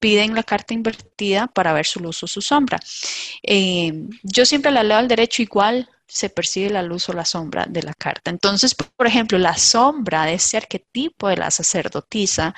[0.02, 2.80] piden la carta invertida para ver su luz o su sombra.
[3.44, 7.66] Eh, yo siempre la leo al derecho igual se percibe la luz o la sombra
[7.70, 8.32] de la carta.
[8.32, 12.54] Entonces, por ejemplo, la sombra de ese arquetipo de la sacerdotisa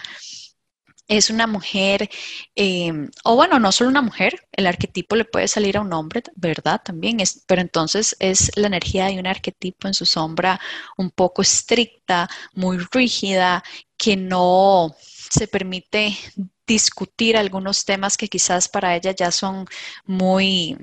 [1.07, 2.09] es una mujer,
[2.55, 2.91] eh,
[3.25, 6.81] o bueno, no solo una mujer, el arquetipo le puede salir a un hombre, ¿verdad?
[6.83, 10.59] También es, pero entonces es la energía de un arquetipo en su sombra
[10.97, 13.63] un poco estricta, muy rígida,
[13.97, 16.17] que no se permite
[16.73, 19.65] discutir algunos temas que quizás para ella ya son
[20.05, 20.77] muy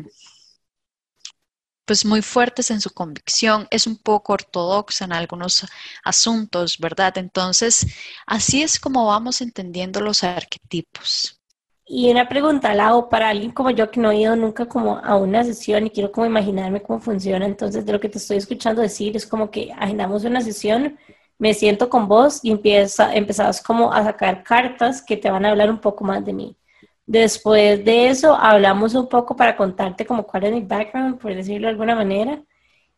[1.84, 5.66] pues muy fuertes en su convicción, es un poco ortodoxa en algunos
[6.04, 7.18] asuntos, ¿verdad?
[7.18, 7.84] Entonces,
[8.26, 11.40] así es como vamos entendiendo los arquetipos.
[11.84, 15.16] Y una pregunta, Lau, para alguien como yo que no he ido nunca como a
[15.16, 18.82] una sesión y quiero como imaginarme cómo funciona, entonces de lo que te estoy escuchando
[18.82, 20.96] decir es como que agendamos una sesión
[21.40, 25.50] me siento con vos y empieza, empezás como a sacar cartas que te van a
[25.50, 26.54] hablar un poco más de mí.
[27.06, 31.66] Después de eso, hablamos un poco para contarte como cuál es mi background, por decirlo
[31.66, 32.42] de alguna manera.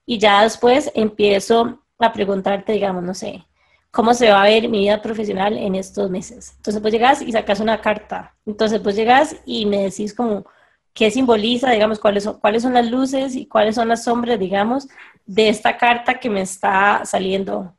[0.04, 3.46] Y ya después empiezo a preguntarte, digamos, no sé,
[3.92, 6.54] cómo se va a ver mi vida profesional en estos meses.
[6.56, 8.34] Entonces, pues llegas y sacas una carta.
[8.44, 10.44] Entonces, pues llegas y me decís como
[10.92, 14.88] qué simboliza, digamos, cuáles son, cuáles son las luces y cuáles son las sombras, digamos,
[15.26, 17.76] de esta carta que me está saliendo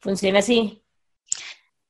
[0.00, 0.82] funciona así.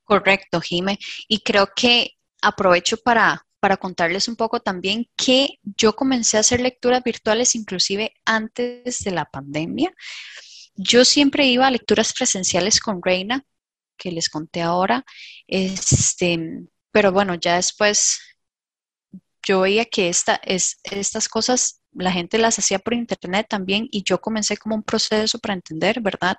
[0.03, 0.99] Correcto, Jime.
[1.27, 6.59] Y creo que aprovecho para, para contarles un poco también que yo comencé a hacer
[6.59, 9.93] lecturas virtuales inclusive antes de la pandemia.
[10.75, 13.45] Yo siempre iba a lecturas presenciales con Reina,
[13.97, 15.05] que les conté ahora,
[15.47, 16.39] este,
[16.91, 18.19] pero bueno, ya después
[19.43, 24.03] yo veía que esta, es, estas cosas la gente las hacía por internet también y
[24.03, 26.37] yo comencé como un proceso para entender, ¿verdad?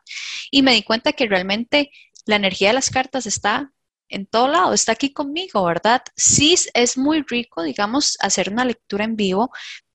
[0.51, 1.91] Y me di cuenta que realmente
[2.27, 3.73] la energía de las cartas está
[4.09, 6.03] en todo lado, está aquí conmigo, ¿verdad?
[6.17, 9.51] Sí es muy rico, digamos, hacer una lectura en vivo,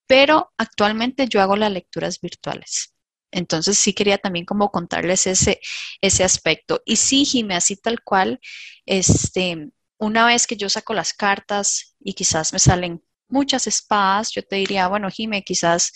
[0.08, 2.94] pero actualmente yo hago las lecturas virtuales.
[3.32, 5.60] Entonces sí quería también como contarles ese,
[6.02, 6.82] ese aspecto.
[6.86, 8.40] Y sí, Jimé, así tal cual,
[8.86, 14.44] este, una vez que yo saco las cartas y quizás me salen muchas espadas, yo
[14.44, 15.92] te diría, bueno, Jime, quizás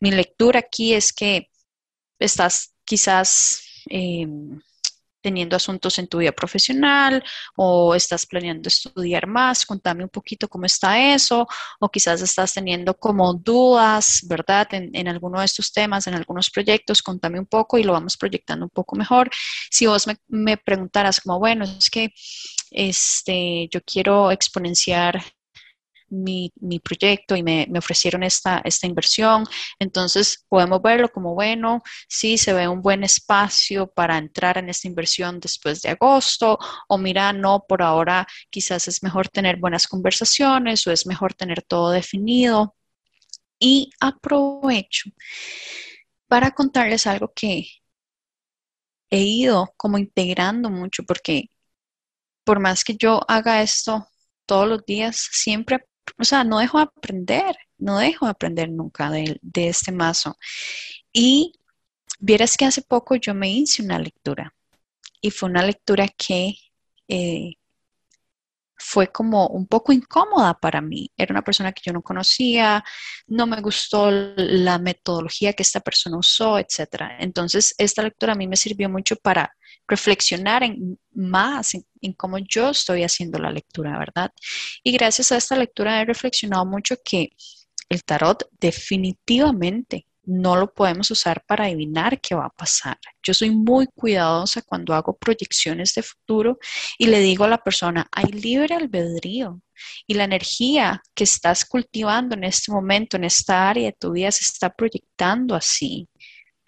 [0.00, 1.50] mi lectura aquí es que
[2.18, 4.60] estás quizás em,
[5.26, 7.20] teniendo asuntos en tu vida profesional
[7.56, 11.48] o estás planeando estudiar más, contame un poquito cómo está eso,
[11.80, 14.68] o quizás estás teniendo como dudas, ¿verdad?
[14.70, 18.66] En, alguno de estos temas, en algunos proyectos, contame un poco y lo vamos proyectando
[18.66, 19.28] un poco mejor.
[19.68, 22.12] Si vos me, me preguntaras como, bueno, es que
[22.70, 25.22] este, yo quiero exponenciar
[26.08, 26.52] mi,
[26.82, 29.44] proyecto y me, ofrecieron esta, esta inversión.
[29.78, 34.88] Entonces podemos verlo como, bueno, sí, se ve un buen espacio para entrar en esta
[34.88, 40.86] inversión después de agosto, o mira, no, por ahora quizás es mejor tener buenas conversaciones
[40.86, 42.74] o es mejor tener todo definido.
[43.58, 45.10] Y aprovecho
[46.28, 47.66] para contarles algo que
[49.10, 51.50] he ido como integrando mucho porque
[52.46, 54.08] por más que yo haga esto
[54.46, 55.84] todos los días, siempre
[56.18, 60.36] o sea, no dejo de aprender, no dejo de aprender nunca de, este mazo.
[61.12, 61.52] Y
[62.18, 64.54] vieras que hace poco yo me hice una lectura
[65.20, 66.54] y fue una lectura que
[67.08, 67.54] eh,
[68.78, 71.10] fue como un poco incómoda para mí.
[71.16, 72.84] Era una persona que yo no conocía,
[73.26, 77.18] no me gustó la metodología que esta persona usó, etc.
[77.18, 79.54] Entonces, esta lectura a mí me sirvió mucho para
[79.88, 84.32] reflexionar en, más en, cómo yo estoy haciendo la lectura, ¿verdad?
[84.82, 87.30] Y gracias a esta lectura he reflexionado mucho que
[87.88, 92.98] el tarot definitivamente no lo podemos usar para adivinar qué va a pasar.
[93.22, 96.58] Yo soy muy cuidadosa cuando hago proyecciones de futuro
[96.98, 99.60] y le digo a la persona, hay libre albedrío
[100.06, 104.32] y la energía que estás cultivando en este momento, en esta área de tu vida,
[104.32, 106.08] se está proyectando así.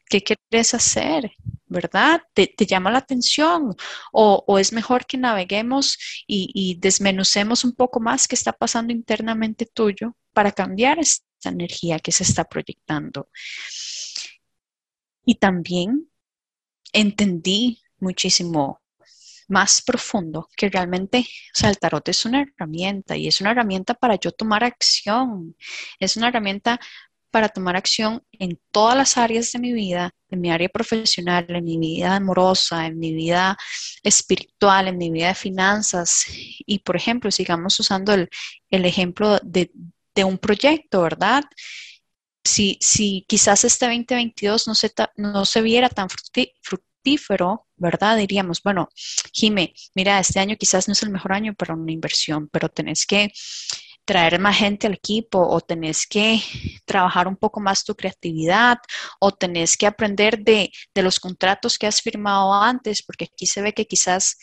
[0.09, 1.33] ¿Qué quieres hacer?
[1.69, 2.23] ¿Verdad?
[2.33, 3.77] ¿Te, llama la atención?
[4.13, 9.67] O, es mejor que naveguemos y, y desmenucemos un poco más qué está pasando internamente
[9.67, 13.29] tuyo para cambiar esta energía que se está proyectando?
[15.25, 16.09] Y también
[16.93, 18.81] entendí muchísimo
[19.49, 23.95] más profundo que realmente, o sea, el tarot es una herramienta y es una herramienta
[23.95, 25.57] para yo tomar acción,
[25.99, 26.79] es una herramienta
[27.31, 31.65] para tomar acción en todas las áreas de mi vida, en mi área profesional, en
[31.65, 33.57] mi vida amorosa, en mi vida
[34.03, 36.25] espiritual, en mi vida de finanzas.
[36.67, 38.29] Y, por ejemplo, sigamos usando el,
[38.71, 39.71] ejemplo de,
[40.25, 41.45] un proyecto, ¿verdad?
[42.45, 46.09] Si, si, quizás este 2022 no se, no se viera tan
[46.63, 48.17] fructífero, ¿verdad?
[48.17, 48.89] Diríamos, bueno,
[49.33, 53.07] Jime, mira, este año quizás no es el mejor año para una inversión, pero tenés
[53.07, 53.33] que
[54.09, 56.41] traer más gente al equipo o tenés que
[56.87, 58.79] trabajar un poco más tu creatividad
[59.21, 63.75] o tenés que aprender de, los contratos que has firmado antes, porque aquí se ve
[63.75, 64.39] que quizás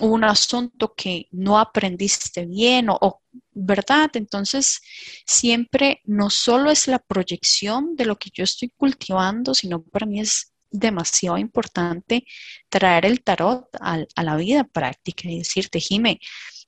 [0.00, 4.10] hubo un asunto que no aprendiste bien o, ¿verdad?
[4.12, 4.82] Entonces,
[5.24, 10.20] siempre no solo es la proyección de lo que yo estoy cultivando, sino para mí
[10.20, 12.26] es demasiado importante
[12.68, 16.20] traer el tarot a, a la vida práctica y decirte, Jime,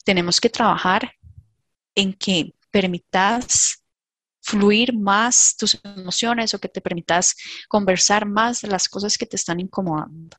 [0.06, 1.12] tenemos que trabajar
[2.00, 3.84] en que permitas
[4.40, 7.36] fluir más tus emociones o que te permitas
[7.68, 10.36] conversar más de las cosas que te están incomodando.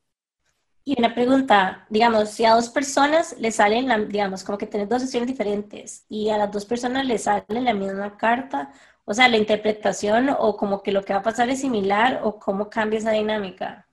[0.84, 5.02] Y una pregunta, digamos, si a dos personas le salen, digamos, como que tienes dos
[5.02, 8.72] sesiones diferentes y a las dos personas le sale la misma carta,
[9.04, 12.38] o sea, la interpretación o como que lo que va a pasar es similar o
[12.40, 13.86] cómo cambia esa dinámica.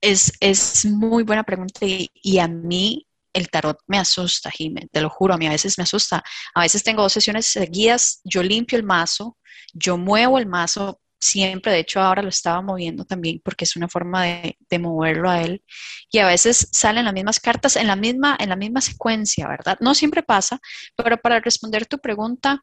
[0.00, 3.05] Es, es muy buena pregunta y, y a mí
[3.36, 6.24] el tarot me asusta, Jiménez, te lo juro, a mí a veces me asusta.
[6.54, 9.36] A veces tengo dos sesiones seguidas, yo limpio el mazo,
[9.74, 13.88] yo muevo el mazo siempre, de hecho ahora lo estaba moviendo también porque es una
[13.88, 15.62] forma de, moverlo a él
[16.10, 19.78] y a veces salen las mismas cartas en la misma, en la misma secuencia, ¿verdad?
[19.80, 20.60] No siempre pasa,
[20.94, 22.62] pero para responder tu pregunta,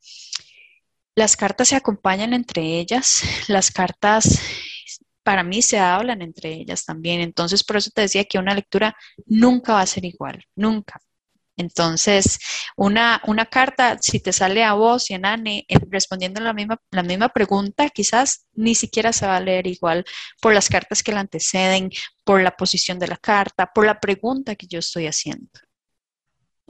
[1.16, 4.40] las cartas se acompañan entre ellas, las cartas
[5.24, 7.22] para mí se hablan entre ellas también.
[7.22, 8.96] Entonces, por eso te decía que una lectura
[9.26, 11.00] nunca va a ser igual, nunca.
[11.56, 12.40] Entonces,
[12.76, 16.80] una, una carta, si te sale a vos y a Nani eh, respondiendo la misma,
[16.92, 20.04] la misma pregunta, quizás ni siquiera se va a leer igual
[20.42, 21.92] por las cartas que la anteceden,
[22.24, 25.50] por la posición de la carta, por la pregunta que yo estoy haciendo.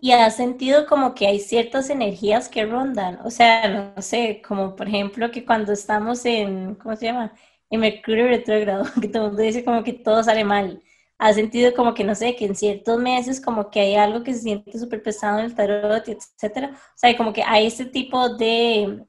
[0.01, 4.75] Y has sentido como que hay ciertas energías que rondan, o sea, no sé, como
[4.75, 7.33] por ejemplo que cuando estamos en, ¿cómo se llama?
[7.73, 10.81] En Mercurio retrógrado, que todo el mundo dice como que todo sale mal.
[11.17, 14.33] Ha sentido como que, no sé, que en ciertos meses como que hay algo que
[14.33, 16.71] se siente súper pesado en el tarot, etcétera.
[16.73, 19.03] O sea, como que hay ese tipo de,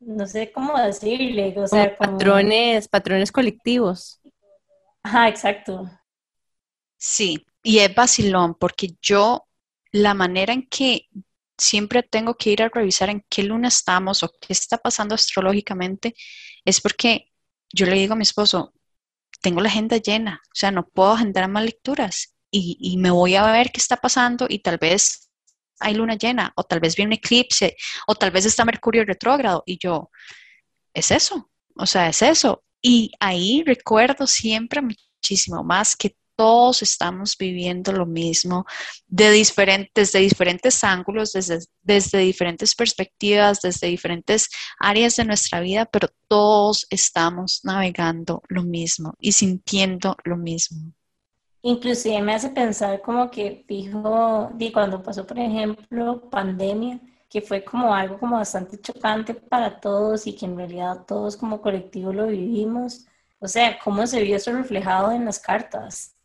[0.00, 4.20] no sé cómo decirle, o sea, patrones, patrones colectivos.
[5.02, 5.90] Ajá, exacto.
[6.96, 9.46] Sí, y es vacilón, porque yo,
[9.92, 11.08] la manera en que
[11.58, 16.14] siempre tengo que ir a revisar en qué luna estamos o qué está pasando astrológicamente,
[16.64, 17.30] es porque
[17.72, 18.72] yo le digo a mi esposo,
[19.42, 23.34] tengo la agenda llena, o sea, no puedo agendar más lecturas y, y me voy
[23.34, 25.30] a ver qué está pasando y tal vez
[25.80, 29.62] hay luna llena o tal vez viene un eclipse o tal vez está Mercurio retrógrado
[29.66, 30.10] y yo,
[30.94, 32.64] es eso, o sea, es eso.
[32.80, 38.66] Y ahí recuerdo siempre muchísimo más que todos estamos viviendo lo mismo
[39.06, 45.86] de diferentes, desde diferentes ángulos, desde, desde diferentes perspectivas, desde diferentes áreas de nuestra vida,
[45.86, 50.92] pero todos estamos navegando lo mismo y sintiendo lo mismo.
[51.62, 57.64] Inclusive me hace pensar como que dijo, di cuando pasó, por ejemplo, pandemia, que fue
[57.64, 62.28] como algo como bastante chocante para todos y que en realidad todos como colectivo lo
[62.28, 63.06] vivimos.
[63.40, 66.15] O sea, ¿cómo se vio eso reflejado en las cartas?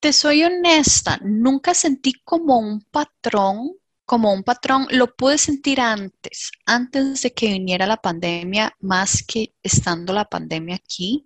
[0.00, 3.72] Te soy honesta, nunca sentí como un patrón,
[4.04, 9.54] como un patrón, lo pude sentir antes, antes de que viniera la pandemia, más que
[9.62, 11.24] estando la pandemia aquí.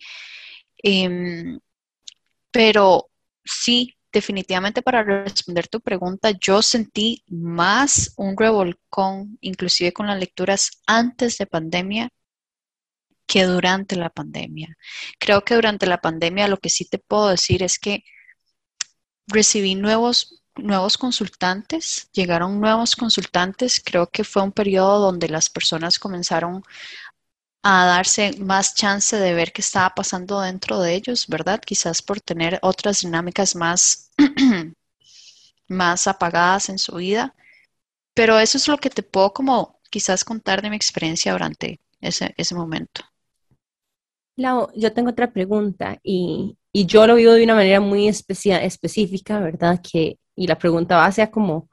[0.78, 1.60] Em,
[2.50, 3.10] pero
[3.44, 10.82] sí, definitivamente para responder tu pregunta, yo sentí más un revolcón, inclusive con las lecturas
[10.86, 12.10] antes de pandemia,
[13.26, 14.76] que durante la pandemia.
[15.18, 18.04] Creo que durante la pandemia lo que sí te puedo decir es que
[19.26, 25.98] recibí nuevos, nuevos consultantes, llegaron nuevos consultantes, creo que fue un periodo donde las personas
[25.98, 26.62] comenzaron
[27.62, 31.60] a darse más chance de ver qué estaba pasando dentro de ellos, ¿verdad?
[31.60, 34.10] Quizás por tener otras dinámicas más,
[35.68, 37.34] más apagadas en su vida.
[38.14, 42.34] Pero eso es lo que te puedo como quizás contar de mi experiencia durante ese,
[42.36, 43.02] ese momento.
[44.36, 49.40] Lau, yo tengo otra pregunta y, y, yo lo vivo de una manera muy específica,
[49.40, 49.80] ¿verdad?
[49.82, 51.68] Que, y la pregunta va hacia como,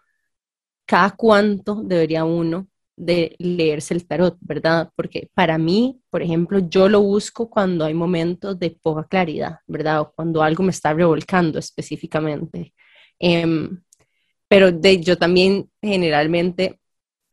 [0.86, 2.68] ¿cada cuánto debería uno
[3.00, 4.92] de leerse el tarot, ¿verdad?
[4.96, 10.02] Porque para mí, por ejemplo, yo lo busco cuando hay momentos de poca claridad, ¿verdad?
[10.02, 12.74] O cuando algo me está revolcando específicamente.
[13.20, 13.82] Em,
[14.48, 16.80] pero de, yo también generalmente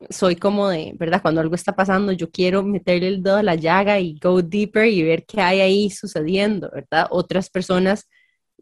[0.09, 1.21] soy como de, ¿verdad?
[1.21, 4.87] Cuando algo está pasando, yo quiero meterle el dedo a la llaga y go deeper
[4.87, 7.07] y ver qué hay ahí sucediendo, ¿verdad?
[7.11, 8.07] Otras personas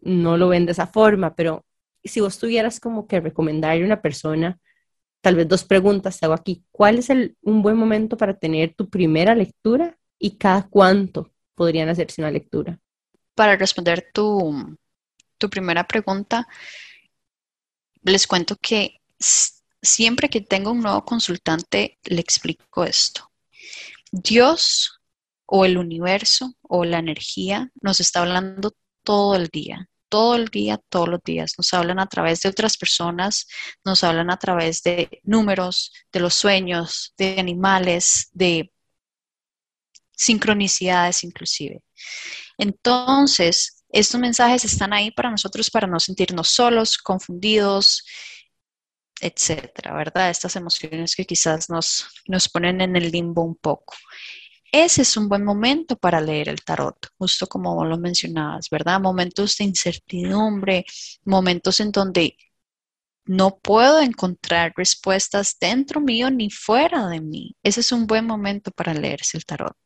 [0.02, 1.66] no lo ven de esa forma, pero
[2.04, 4.60] si vos tuvieras como que recomendarle a una persona
[5.26, 6.64] tal vez dos preguntas te hago aquí.
[6.72, 11.90] ¿Cuál es el, un buen momento para tener tu primera lectura y cada cuánto podrían
[11.90, 12.80] hacerse una lectura?
[13.34, 14.78] Para responder tu,
[15.40, 16.48] tu primera pregunta,
[18.04, 19.02] les cuento que
[19.82, 23.32] siempre que tengo un nuevo consultante, le explico esto.
[24.12, 25.02] Dios
[25.46, 28.74] o el universo o la energía nos está hablando
[29.04, 31.56] todo el día todo el día, todos los días.
[31.58, 33.48] Nos hablan a través de otras personas,
[33.84, 38.72] nos hablan a través de números, de los sueños, de animales, de
[40.16, 41.82] sincronicidades inclusive.
[42.58, 48.06] Entonces, estos mensajes están ahí para nosotros para no sentirnos solos, confundidos,
[49.26, 50.30] etcétera, ¿verdad?
[50.30, 53.96] Estas emociones que quizás nos, nos ponen en el limbo un poco
[54.84, 59.00] ese es un buen momento para leer el tarot, justo como vos lo mencionabas, ¿verdad?
[59.00, 60.86] Momentos de incertidumbre,
[61.24, 62.36] momentos en donde
[63.24, 67.56] no puedo encontrar respuestas dentro mío ni fuera de mí.
[67.64, 69.78] Ese es un buen momento para leerse el tarot.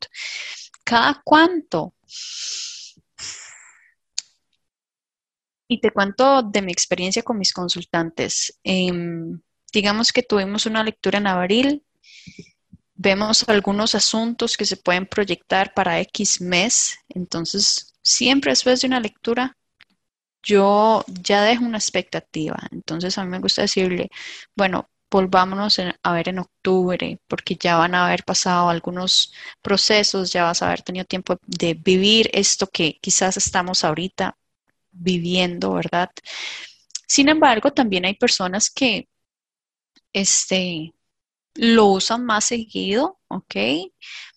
[0.83, 1.93] ¿Cada cuánto?
[5.69, 8.59] Y te cuento de mi experiencia con mis consultantes.
[8.63, 9.39] Em,
[9.71, 11.83] digamos que tuvimos una lectura en abril
[12.99, 16.97] vemos algunos asuntos que se pueden proyectar para X mes.
[17.07, 19.57] Entonces, siempre después de una lectura,
[20.43, 22.57] yo ya dejo una expectativa.
[22.71, 24.09] Entonces, a mí me gusta decirle,
[24.55, 30.43] bueno, volvámonos a ver en octubre, porque ya van a haber pasado algunos procesos, ya
[30.43, 34.35] vas a haber tenido tiempo de vivir esto que quizás estamos ahorita
[34.91, 36.09] viviendo, ¿verdad?
[37.07, 39.09] Sin embargo, también hay personas que
[40.13, 40.93] este,
[41.55, 43.55] lo usan más seguido, ¿ok?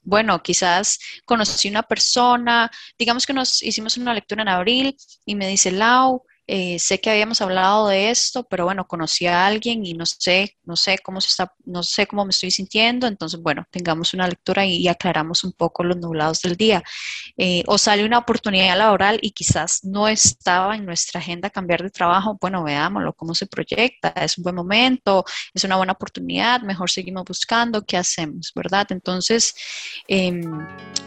[0.03, 5.49] Bueno, quizás conocí una persona, digamos que nos hicimos una lectura en abril y me
[5.49, 9.95] dice, Lau, eh, sé que habíamos hablado de esto, pero bueno, conocí a alguien y
[9.95, 13.65] no sé, no sé cómo se está, no sé cómo me estoy sintiendo, entonces bueno,
[13.71, 16.83] tengamos una lectura y, aclaramos un poco los nublados del día.
[17.37, 21.91] Eh, o sale una oportunidad laboral y quizás no estaba en nuestra agenda cambiar de
[21.91, 25.25] trabajo, bueno, veámoslo, cómo se proyecta, es un buen momento,
[25.55, 28.53] es una buena oportunidad, mejor seguimos buscando, ¿qué hacemos?
[28.55, 28.89] ¿Verdad?
[28.91, 29.55] Entonces,
[30.09, 30.43] em,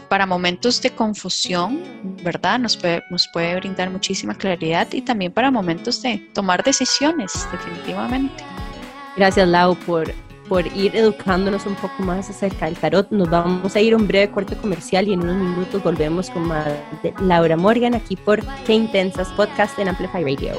[0.08, 2.58] para momentos de confusión, ¿verdad?
[2.58, 8.44] Nos puede, nos puede brindar muchísima claridad y también para momentos de tomar decisiones, definitivamente.
[9.16, 10.12] Gracias, Lau, por
[10.48, 13.10] por ir educándonos un poco más acerca del tarot.
[13.10, 16.46] Nos vamos a ir a un breve corte comercial y en unos minutos volvemos con
[16.46, 16.66] más
[17.02, 20.52] de Laura Morgan aquí por Qué Intensas Podcast en Amplify Radio.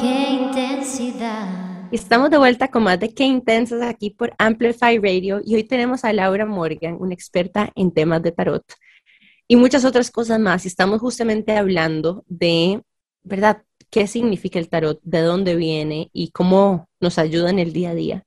[0.00, 1.48] Qué intensidad.
[1.92, 6.04] Estamos de vuelta con más de Qué Intensas aquí por Amplify Radio y hoy tenemos
[6.04, 8.64] a Laura Morgan, una experta en temas de tarot
[9.46, 10.64] y muchas otras cosas más.
[10.64, 12.82] Y estamos justamente hablando de,
[13.24, 13.62] ¿verdad?
[13.90, 15.00] ¿Qué significa el tarot?
[15.02, 16.10] ¿De dónde viene?
[16.12, 18.26] ¿Y cómo nos ayuda en el día a día?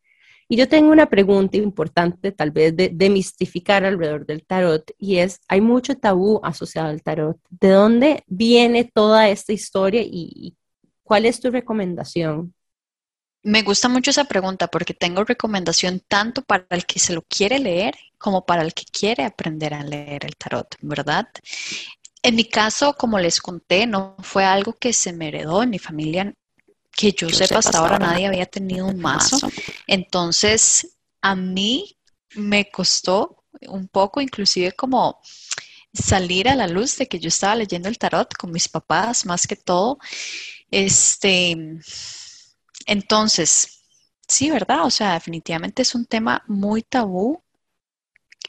[0.49, 5.41] Y yo tengo una pregunta importante, tal vez de demistificar alrededor del tarot, y es,
[5.47, 7.37] hay mucho tabú asociado al tarot.
[7.49, 10.55] ¿De dónde viene toda esta historia y
[11.03, 12.53] cuál es tu recomendación?
[13.43, 17.59] Me gusta mucho esa pregunta porque tengo recomendación tanto para el que se lo quiere
[17.59, 21.27] leer como para el que quiere aprender a leer el tarot, ¿verdad?
[22.23, 25.79] En mi caso, como les conté, no fue algo que se me heredó en mi
[25.79, 26.33] familia,
[26.91, 29.37] que yo, sepa, hasta ahora nadie había tenido un mazo.
[29.85, 31.97] Entonces, a mí
[32.35, 35.21] me costó un poco, inclusive como
[35.93, 39.47] salir a la luz de que yo estaba leyendo el tarot con mis papás, más
[39.47, 39.99] que todo.
[40.69, 41.55] Este,
[42.85, 43.81] entonces,
[44.27, 44.85] sí, ¿verdad?
[44.85, 47.41] O sea, definitivamente es un tema muy tabú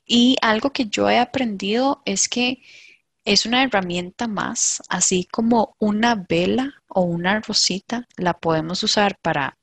[0.06, 2.62] y algo que yo he aprendido es que
[3.28, 9.58] es una herramienta más, así como una vela o una rosita, la podemos usar para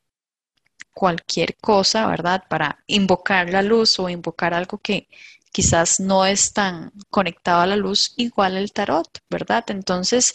[0.94, 2.44] cualquier cosa, ¿verdad?
[2.48, 5.08] Para invocar la luz o invocar algo que
[5.52, 9.66] quizás no es tan conectado a la luz, igual el tarot, ¿verdad?
[9.70, 10.34] Entonces,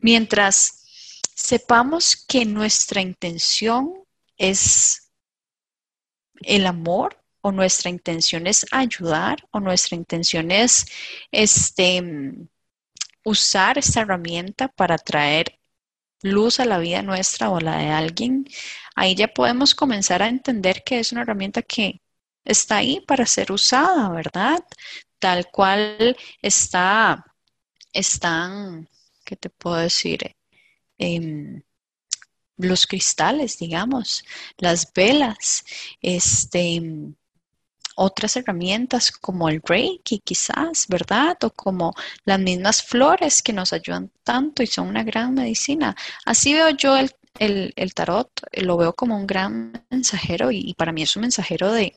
[0.00, 3.94] mientras sepamos que nuestra intención
[4.36, 5.12] es
[6.40, 10.86] el amor o nuestra intención es ayudar o nuestra intención es
[11.30, 12.02] este,
[13.24, 15.58] usar esta herramienta para traer
[16.22, 18.46] luz a la vida nuestra o la de alguien,
[18.94, 22.00] ahí ya podemos comenzar a entender que es una herramienta que
[22.44, 24.64] está ahí para ser usada, ¿verdad?
[25.18, 27.24] Tal cual está,
[27.92, 28.88] están,
[29.24, 30.36] ¿qué te puedo decir?
[30.98, 31.62] Em,
[32.56, 34.24] los cristales, digamos,
[34.58, 35.64] las velas,
[36.00, 36.80] este,
[37.96, 41.36] otras herramientas como el Reiki quizás, ¿verdad?
[41.42, 45.96] O como las mismas flores que nos ayudan tanto y son una gran medicina.
[46.24, 51.02] Así veo yo el, el, tarot, lo veo como un gran mensajero y, para mí
[51.02, 51.96] es un mensajero de,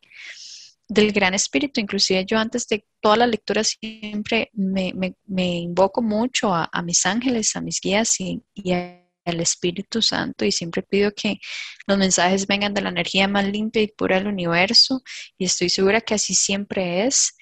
[0.87, 1.81] del gran espíritu.
[1.81, 7.61] Inclusive yo antes de toda la lectura siempre me, invoco mucho a, mis ángeles, a
[7.61, 8.41] mis guías y,
[9.25, 11.39] el Espíritu Santo y siempre pido que
[11.87, 15.01] los mensajes vengan de la energía más limpia y pura del universo
[15.37, 17.35] y estoy segura que así siempre es.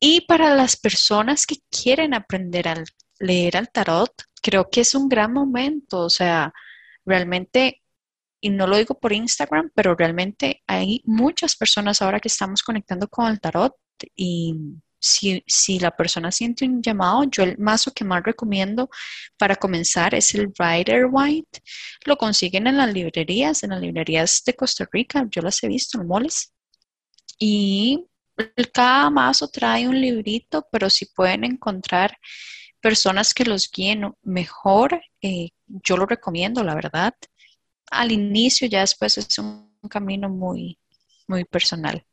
[0.00, 2.84] Y para las personas que quieren aprender a
[3.20, 6.52] leer al tarot, creo que es un gran momento, o sea,
[7.04, 7.82] realmente,
[8.40, 13.08] y no lo digo por Instagram, pero realmente hay muchas personas ahora que estamos conectando
[13.08, 13.74] con el tarot
[14.14, 14.54] y
[15.00, 18.90] si, la persona siente un llamado, yo el mazo que más recomiendo
[19.36, 21.62] para comenzar es el Rider White.
[22.04, 26.00] Lo consiguen en las librerías, en las librerías de Costa Rica, yo las he visto
[26.00, 26.52] en moles.
[27.38, 28.06] Y
[28.72, 32.16] cada mazo trae un librito, pero si pueden encontrar
[32.80, 37.14] personas que los guíen mejor, eh, yo lo recomiendo, la verdad.
[37.90, 40.78] Al inicio, ya después es un camino muy,
[41.26, 42.04] muy personal.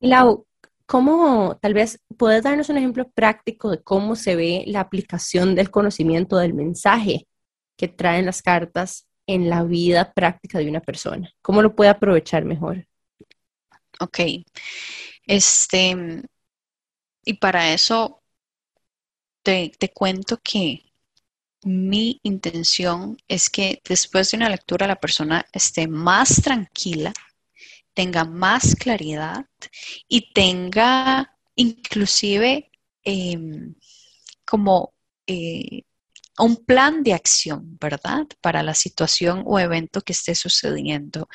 [0.00, 0.46] Lau,
[0.86, 5.70] ¿Cómo, tal vez, puedes darnos un ejemplo práctico de cómo se ve la aplicación del
[5.70, 7.26] conocimiento del mensaje
[7.76, 11.32] que traen las cartas en la vida práctica de una persona?
[11.42, 12.86] ¿Cómo lo puede aprovechar mejor?
[13.98, 14.20] Ok.
[15.26, 16.22] Este,
[17.24, 18.22] y para eso
[19.42, 20.84] te, te cuento que
[21.64, 27.12] mi intención es que después de una lectura la persona esté más tranquila
[27.96, 29.46] tenga más claridad
[30.06, 32.70] y tenga inclusive
[33.02, 33.74] em,
[34.44, 34.92] como
[35.26, 35.84] eh,
[36.38, 38.26] un plan de acción, ¿verdad?
[38.42, 41.26] Para la situación o evento que esté sucediendo.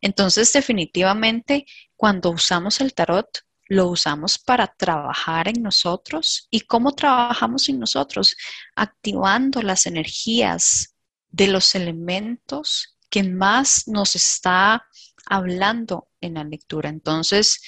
[0.00, 3.28] Entonces, definitivamente, cuando usamos el tarot,
[3.66, 6.48] lo usamos para trabajar en nosotros.
[6.50, 8.34] ¿Y cómo trabajamos en nosotros?
[8.74, 10.94] Activando las energías
[11.28, 14.86] de los elementos que más nos está
[15.28, 16.88] hablando en la lectura.
[16.88, 17.60] Entonces,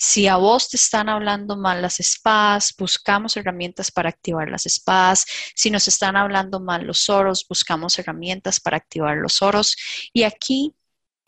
[0.00, 5.26] si a vos te están hablando mal las espadas, buscamos herramientas para activar las espadas.
[5.56, 9.76] Si nos están hablando mal los oros, buscamos herramientas para activar los oros.
[10.12, 10.72] Y aquí,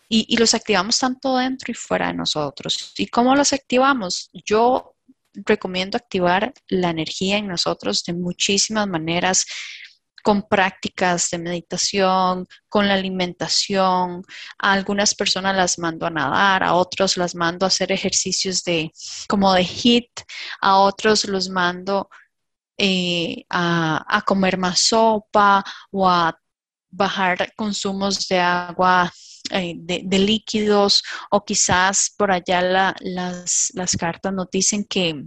[0.08, 2.94] y, los activamos tanto dentro y fuera de nosotros.
[2.96, 4.30] ¿Y cómo los activamos?
[4.44, 4.94] Yo
[5.34, 9.46] recomiendo activar la energía en nosotros de muchísimas maneras
[10.22, 14.22] con prácticas de meditación, con la alimentación.
[14.58, 18.92] A algunas personas las mando a nadar, a otros las mando a hacer ejercicios de
[19.28, 20.22] como de HIT,
[20.60, 22.08] a otros los mando
[22.78, 26.38] eh, a, comer más sopa o a
[26.90, 29.12] bajar consumos de agua,
[29.50, 32.62] eh, de, líquidos, o quizás por allá
[33.00, 35.26] las, las cartas nos dicen que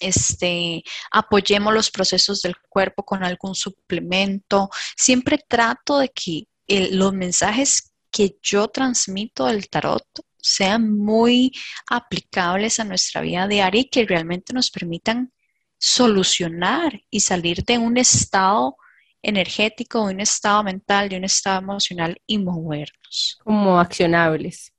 [0.00, 4.70] este, apoyemos los procesos del cuerpo con algún suplemento.
[4.96, 6.48] Siempre trato de que
[6.92, 10.04] los mensajes que yo transmito del tarot
[10.42, 11.52] sean muy
[11.88, 15.32] aplicables a nuestra vida diaria y que realmente nos permitan
[15.78, 18.76] solucionar y salir de un estado
[19.22, 23.38] energético, de un estado mental, de un estado emocional y movernos.
[23.44, 24.72] Como accionables.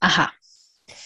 [0.00, 0.34] Ajá,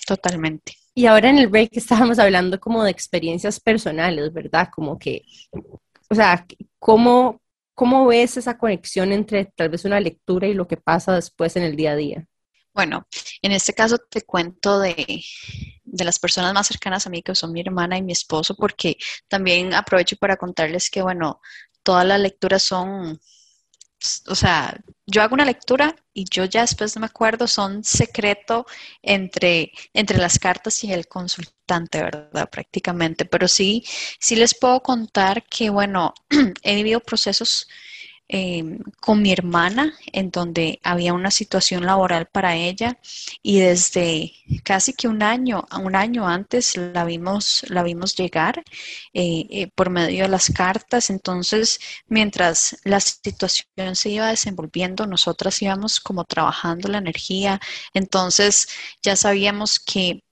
[0.07, 0.78] totalmente.
[0.99, 4.69] Y ahora en el break estábamos hablando como de experiencias personales, ¿verdad?
[4.75, 5.23] Como que,
[6.11, 6.45] o sea,
[6.81, 7.41] ¿cómo,
[7.73, 11.63] cómo ves esa conexión entre tal vez una lectura y lo que pasa después en
[11.63, 12.27] el día a día?
[12.75, 13.07] Bueno,
[13.43, 15.23] en este caso te cuento de,
[15.85, 18.97] de, las personas más cercanas a mí, que son mi hermana y mi esposo, porque
[19.29, 21.41] también aprovecho para contarles que, bueno,
[21.85, 23.21] todas las lecturas son
[24.27, 28.67] o sea, yo hago una lectura y yo ya después no me acuerdo, son secreto
[29.03, 32.49] entre, entre las cartas y el consultante, ¿verdad?
[32.51, 33.25] Prácticamente.
[33.25, 33.85] Pero sí,
[34.21, 36.15] sí les puedo contar que, bueno,
[36.63, 37.69] he vivido procesos
[38.31, 42.99] Em, con mi hermana, en donde había una situación laboral para ella
[43.43, 48.63] y desde casi que un año, un año antes la vimos, la vimos llegar
[49.15, 51.09] eh, eh, por medio de las cartas.
[51.09, 57.61] Entonces, mientras la situación se iba desenvolviendo, nosotras íbamos como trabajando la energía.
[57.95, 58.69] Entonces,
[59.03, 60.23] ya sabíamos que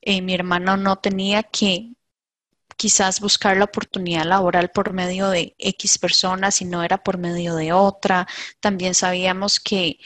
[0.00, 1.92] eh, mi hermano no tenía que
[2.78, 7.56] quizás buscar la oportunidad laboral por medio de X personas y no era por medio
[7.56, 8.26] de otra.
[8.60, 9.98] También sabíamos que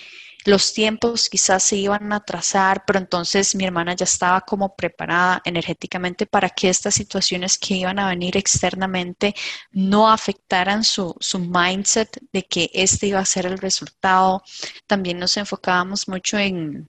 [0.45, 5.41] los tiempos quizás se iban a atrasar, pero entonces mi hermana ya estaba como preparada
[5.45, 9.35] energéticamente para que estas situaciones que iban a venir externamente
[9.71, 14.43] no afectaran su, su mindset de que este iba a ser el resultado.
[14.87, 16.89] También nos enfocábamos mucho en,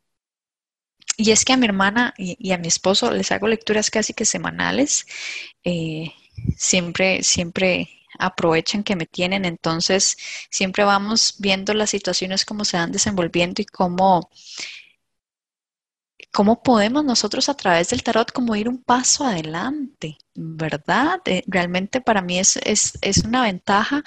[1.18, 4.26] y es que a mi hermana y, a mi esposo les hago lecturas casi que
[4.26, 5.06] semanales.
[5.64, 6.12] Eh,
[6.58, 7.90] siempre, siempre
[8.20, 10.18] aprovechan que me tienen, entonces
[10.50, 14.30] siempre vamos viendo las situaciones cómo se van desenvolviendo y cómo,
[16.32, 21.22] cómo podemos nosotros a través del tarot como ir un paso adelante, ¿verdad?
[21.26, 22.60] Eh, realmente para mí es,
[23.26, 24.04] una ventaja.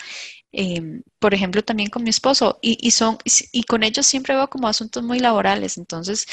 [0.52, 3.18] Em, por ejemplo, también con mi esposo, y, y, son,
[3.52, 6.26] y con ellos siempre veo como asuntos muy laborales, entonces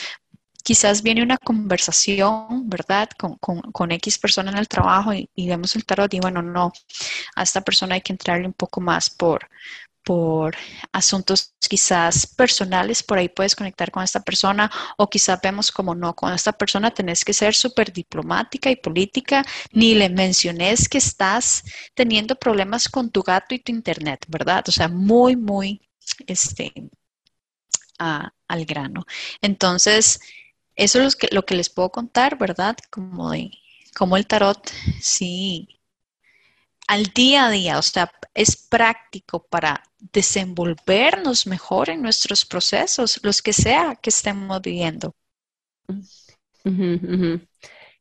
[0.63, 3.09] quizás viene una conversación, ¿verdad?
[3.17, 6.71] Con, con, X persona en el trabajo y, vemos el tarot y bueno, no,
[7.35, 9.49] a esta persona hay que entrarle un poco más por,
[10.03, 10.55] por
[10.91, 16.15] asuntos quizás personales, por ahí puedes conectar con esta persona o quizás vemos como no,
[16.15, 21.63] con esta persona tenés que ser súper diplomática y política, ni le menciones que estás
[21.93, 24.63] teniendo problemas con tu gato y tu internet, ¿verdad?
[24.67, 25.81] O sea, muy, muy,
[26.27, 26.73] este,
[27.97, 29.05] al grano.
[29.41, 30.19] Entonces,
[30.75, 32.75] eso es lo que, lo que les puedo contar, ¿verdad?
[32.89, 33.51] Como de
[33.95, 35.67] cómo el tarot sí
[36.87, 43.41] al día a día, o sea, es práctico para desenvolvernos mejor en nuestros procesos, los
[43.41, 45.15] que sea que estemos viviendo.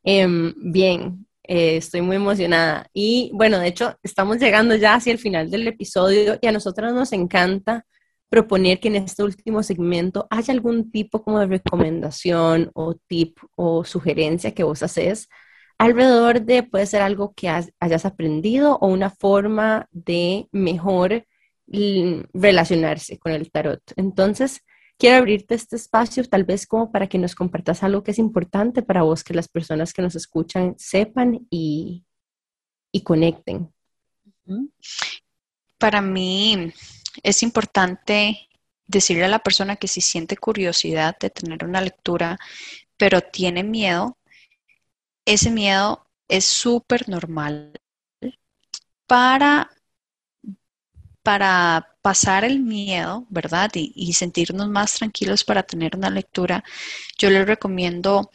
[0.05, 2.89] Em, bien, eh, estoy muy emocionada.
[2.93, 6.93] Y bueno, de hecho, estamos llegando ya hacia el final del episodio y a nosotros
[6.93, 7.87] nos encanta
[8.33, 13.85] proponer que en este último segmento haya algún tipo como de recomendación o tip o
[13.85, 15.29] sugerencia que vos haces
[15.77, 21.27] alrededor de, puede ser algo que hayas aprendido o una forma de mejor
[22.33, 23.83] relacionarse con el tarot.
[23.97, 24.63] Entonces,
[24.97, 28.81] quiero abrirte este espacio tal vez como para que nos compartas algo que es importante
[28.81, 32.07] para vos, que las personas que nos escuchan sepan y,
[32.93, 33.71] y conecten.
[35.77, 36.73] Para mí,
[37.23, 38.49] es importante
[38.87, 42.39] decirle a la persona que si siente curiosidad de tener una lectura,
[42.97, 44.19] pero tiene miedo,
[45.25, 47.73] ese miedo es súper normal.
[49.07, 49.71] Para,
[51.23, 53.71] para pasar el miedo, ¿verdad?
[53.75, 56.65] Y, sentirnos más tranquilos para tener una lectura,
[57.19, 58.31] yo les recomiendo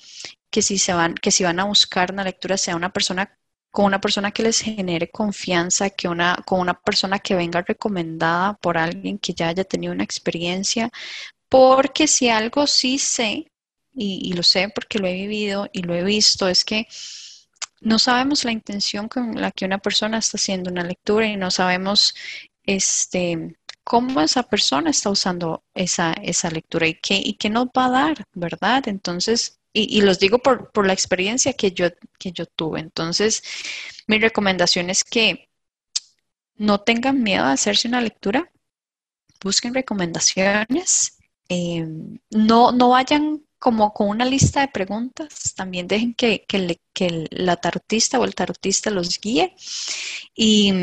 [0.50, 3.37] que si se van, que si van a buscar una lectura, sea una persona
[3.72, 8.54] con una persona que les genere confianza, que una, con una persona que venga recomendada
[8.56, 10.90] por alguien que ya haya tenido una experiencia,
[11.50, 13.52] porque si algo sí sé,
[13.94, 16.88] y, lo sé porque lo he vivido y lo he visto, es que
[17.82, 21.52] no sabemos la intención con la que una persona está haciendo una lectura y no
[21.52, 22.14] sabemos
[22.64, 27.86] este, cómo esa persona está usando esa, esa lectura y qué, y qué nos va
[27.86, 28.88] a dar, ¿verdad?
[28.88, 31.88] Entonces, y, los digo por, por, la experiencia que yo,
[32.20, 32.80] que yo tuve.
[32.80, 33.44] Entonces,
[34.08, 35.50] mi recomendación es que
[36.56, 38.52] no tengan miedo a hacerse una lectura,
[39.44, 41.18] busquen recomendaciones,
[41.50, 41.86] eh,
[42.32, 47.56] no, no vayan como con una lista de preguntas, también dejen que, que, que la
[47.58, 49.56] tarotista o el tarotista los guíe
[50.36, 50.74] y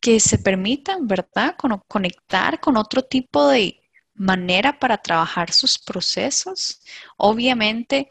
[0.00, 1.56] que se permitan, ¿verdad?,
[1.86, 3.80] conectar con otro tipo de
[4.20, 6.82] manera para trabajar sus procesos.
[7.16, 8.10] Obviamente,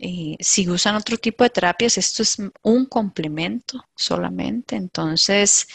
[0.00, 4.74] eh, si usan otro tipo de terapias, esto es un complemento solamente.
[4.74, 5.68] Entonces,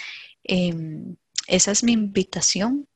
[0.43, 1.15] em,
[1.47, 2.87] esa es mi invitación.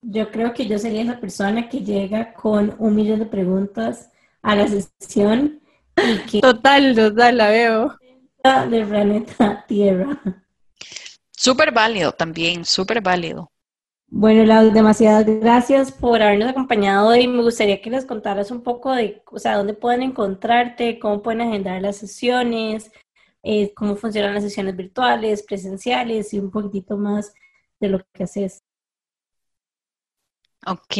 [0.00, 4.08] Yo creo que yo sería esa persona que llega con un millón de preguntas
[4.42, 5.60] a la sesión
[5.96, 6.40] y que...
[6.40, 7.98] Total, total, la veo.
[8.70, 10.20] Del planeta Tierra.
[11.32, 13.50] Súper válido también, súper válido.
[14.08, 17.26] Bueno, Lau, demasiadas gracias por habernos acompañado hoy.
[17.26, 21.40] Me gustaría que les contaras un poco de, o sea, dónde pueden encontrarte, cómo pueden
[21.40, 22.92] agendar las sesiones,
[23.42, 27.32] eh, cómo funcionan las sesiones virtuales, presenciales y un poquitito más
[27.80, 28.62] de lo que haces.
[30.66, 30.96] Ok,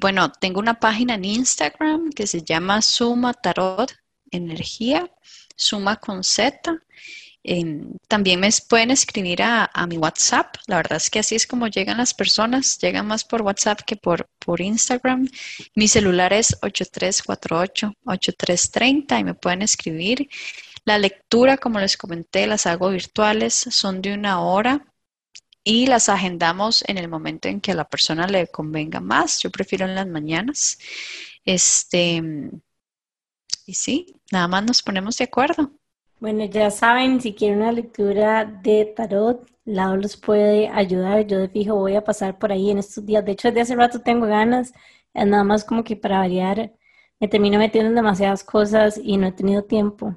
[0.00, 3.92] bueno, tengo una página en Instagram que se llama Suma Tarot
[4.30, 5.10] Energía,
[5.54, 6.82] Suma con Z.
[7.44, 10.56] Em, también me pueden escribir a, mi WhatsApp.
[10.66, 12.78] La verdad es que así es como llegan las personas.
[12.78, 15.28] Llegan más por WhatsApp que por, por Instagram.
[15.74, 20.28] Mi celular es 8348-8330 y me pueden escribir.
[20.84, 23.54] La lectura, como les comenté, las hago virtuales.
[23.54, 24.86] Son de una hora
[25.64, 29.40] y las agendamos en el momento en que a la persona le convenga más.
[29.40, 30.78] Yo prefiero en las mañanas.
[31.44, 32.22] Este,
[33.66, 35.72] y sí, nada más nos ponemos de acuerdo.
[36.22, 41.26] Bueno, ya saben, si quieren una lectura de tarot, Lau los puede ayudar.
[41.26, 43.24] Yo de fijo voy a pasar por ahí en estos días.
[43.24, 44.72] De hecho, desde hace rato tengo ganas.
[45.14, 46.72] Nada más como que para variar,
[47.18, 50.16] me termino metiendo en demasiadas cosas y no he tenido tiempo.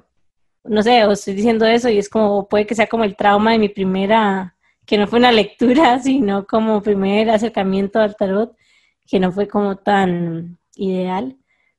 [0.62, 3.52] No sé, os estoy diciendo eso y es como, puede que sea como el trauma
[3.52, 8.56] de mi primera, que no fue una lectura, sino como primer acercamiento al tarot,
[9.08, 11.36] que no fue como tan ideal.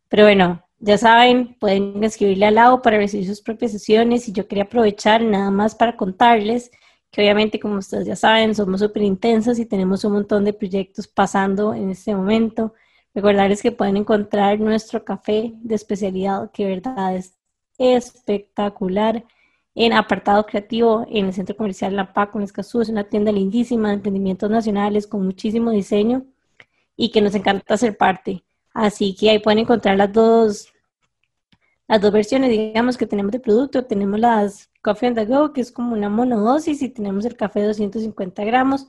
[0.09, 4.47] Pero bueno, ya saben, pueden escribirle al lado para recibir sus propias sesiones y yo
[4.47, 6.71] quería aprovechar nada más para contarles
[7.11, 11.07] que obviamente como ustedes ya saben somos súper intensos y tenemos un montón de proyectos
[11.07, 12.73] pasando en este momento.
[13.13, 17.35] Recordarles que pueden encontrar nuestro café de especialidad que de verdad es
[17.77, 19.25] espectacular
[19.73, 22.81] en apartado creativo en el Centro Comercial La Paco en Escazú.
[22.81, 26.25] Es una tienda lindísima de emprendimientos nacionales con muchísimo diseño
[26.95, 28.43] y que nos encanta ser parte.
[28.77, 30.71] Así que ahí pueden encontrar las dos,
[31.87, 33.85] las dos versiones, digamos, que tenemos de producto.
[33.85, 37.61] Tenemos las Coffee and the Go, que es como una monodosis, y tenemos el café
[37.61, 38.87] de 250 gramos.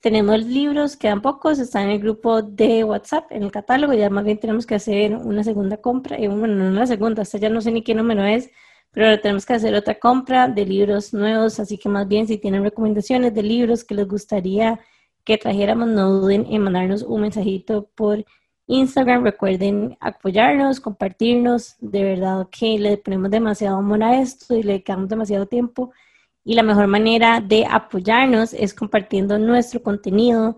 [0.00, 4.24] Tenemos libros, quedan pocos, están en el grupo de WhatsApp, en el catálogo, ya más
[4.24, 7.62] bien tenemos que hacer una segunda compra, y bueno, no la segunda, hasta ya no
[7.62, 8.50] sé ni qué número es,
[8.90, 12.38] pero ahora tenemos que hacer otra compra de libros nuevos, así que más bien si
[12.38, 14.80] tienen recomendaciones de libros que les gustaría
[15.24, 18.24] que trajéramos, no duden en mandarnos un mensajito por
[18.70, 19.24] Instagram.
[19.24, 21.76] Recuerden apoyarnos, compartirnos.
[21.80, 25.92] De verdad que le ponemos demasiado amor a esto y le dedicamos demasiado tiempo.
[26.44, 30.56] Y la mejor manera de apoyarnos es compartiendo nuestro contenido,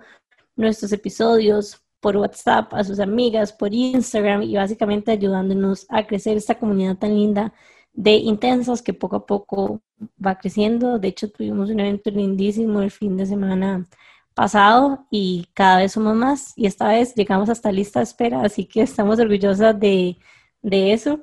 [0.57, 6.59] nuestros episodios por WhatsApp a sus amigas, por Instagram y básicamente ayudándonos a crecer esta
[6.59, 7.53] comunidad tan linda
[7.93, 9.81] de intensas que poco a poco
[10.25, 10.99] va creciendo.
[10.99, 13.87] De hecho, tuvimos un evento lindísimo el fin de semana
[14.35, 18.65] pasado y cada vez somos más y esta vez llegamos hasta lista de espera, así
[18.67, 20.19] que estamos orgullosas de,
[20.63, 21.21] de eso.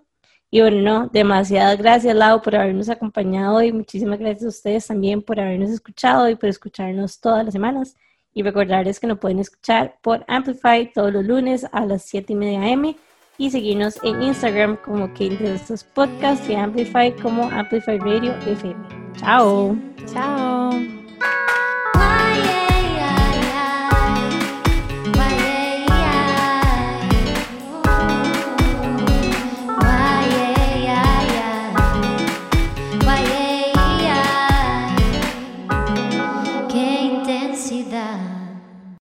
[0.52, 5.22] Y bueno, no, demasiadas gracias Lau por habernos acompañado y muchísimas gracias a ustedes también
[5.22, 7.96] por habernos escuchado y por escucharnos todas las semanas.
[8.34, 12.36] Y recordarles que nos pueden escuchar por Amplify todos los lunes a las 7 y
[12.36, 12.96] media am
[13.40, 18.76] y seguirnos en Instagram como que de estos podcasts y Amplify como Amplify Radio FM.
[19.16, 19.76] Chao.
[20.06, 20.72] Chao.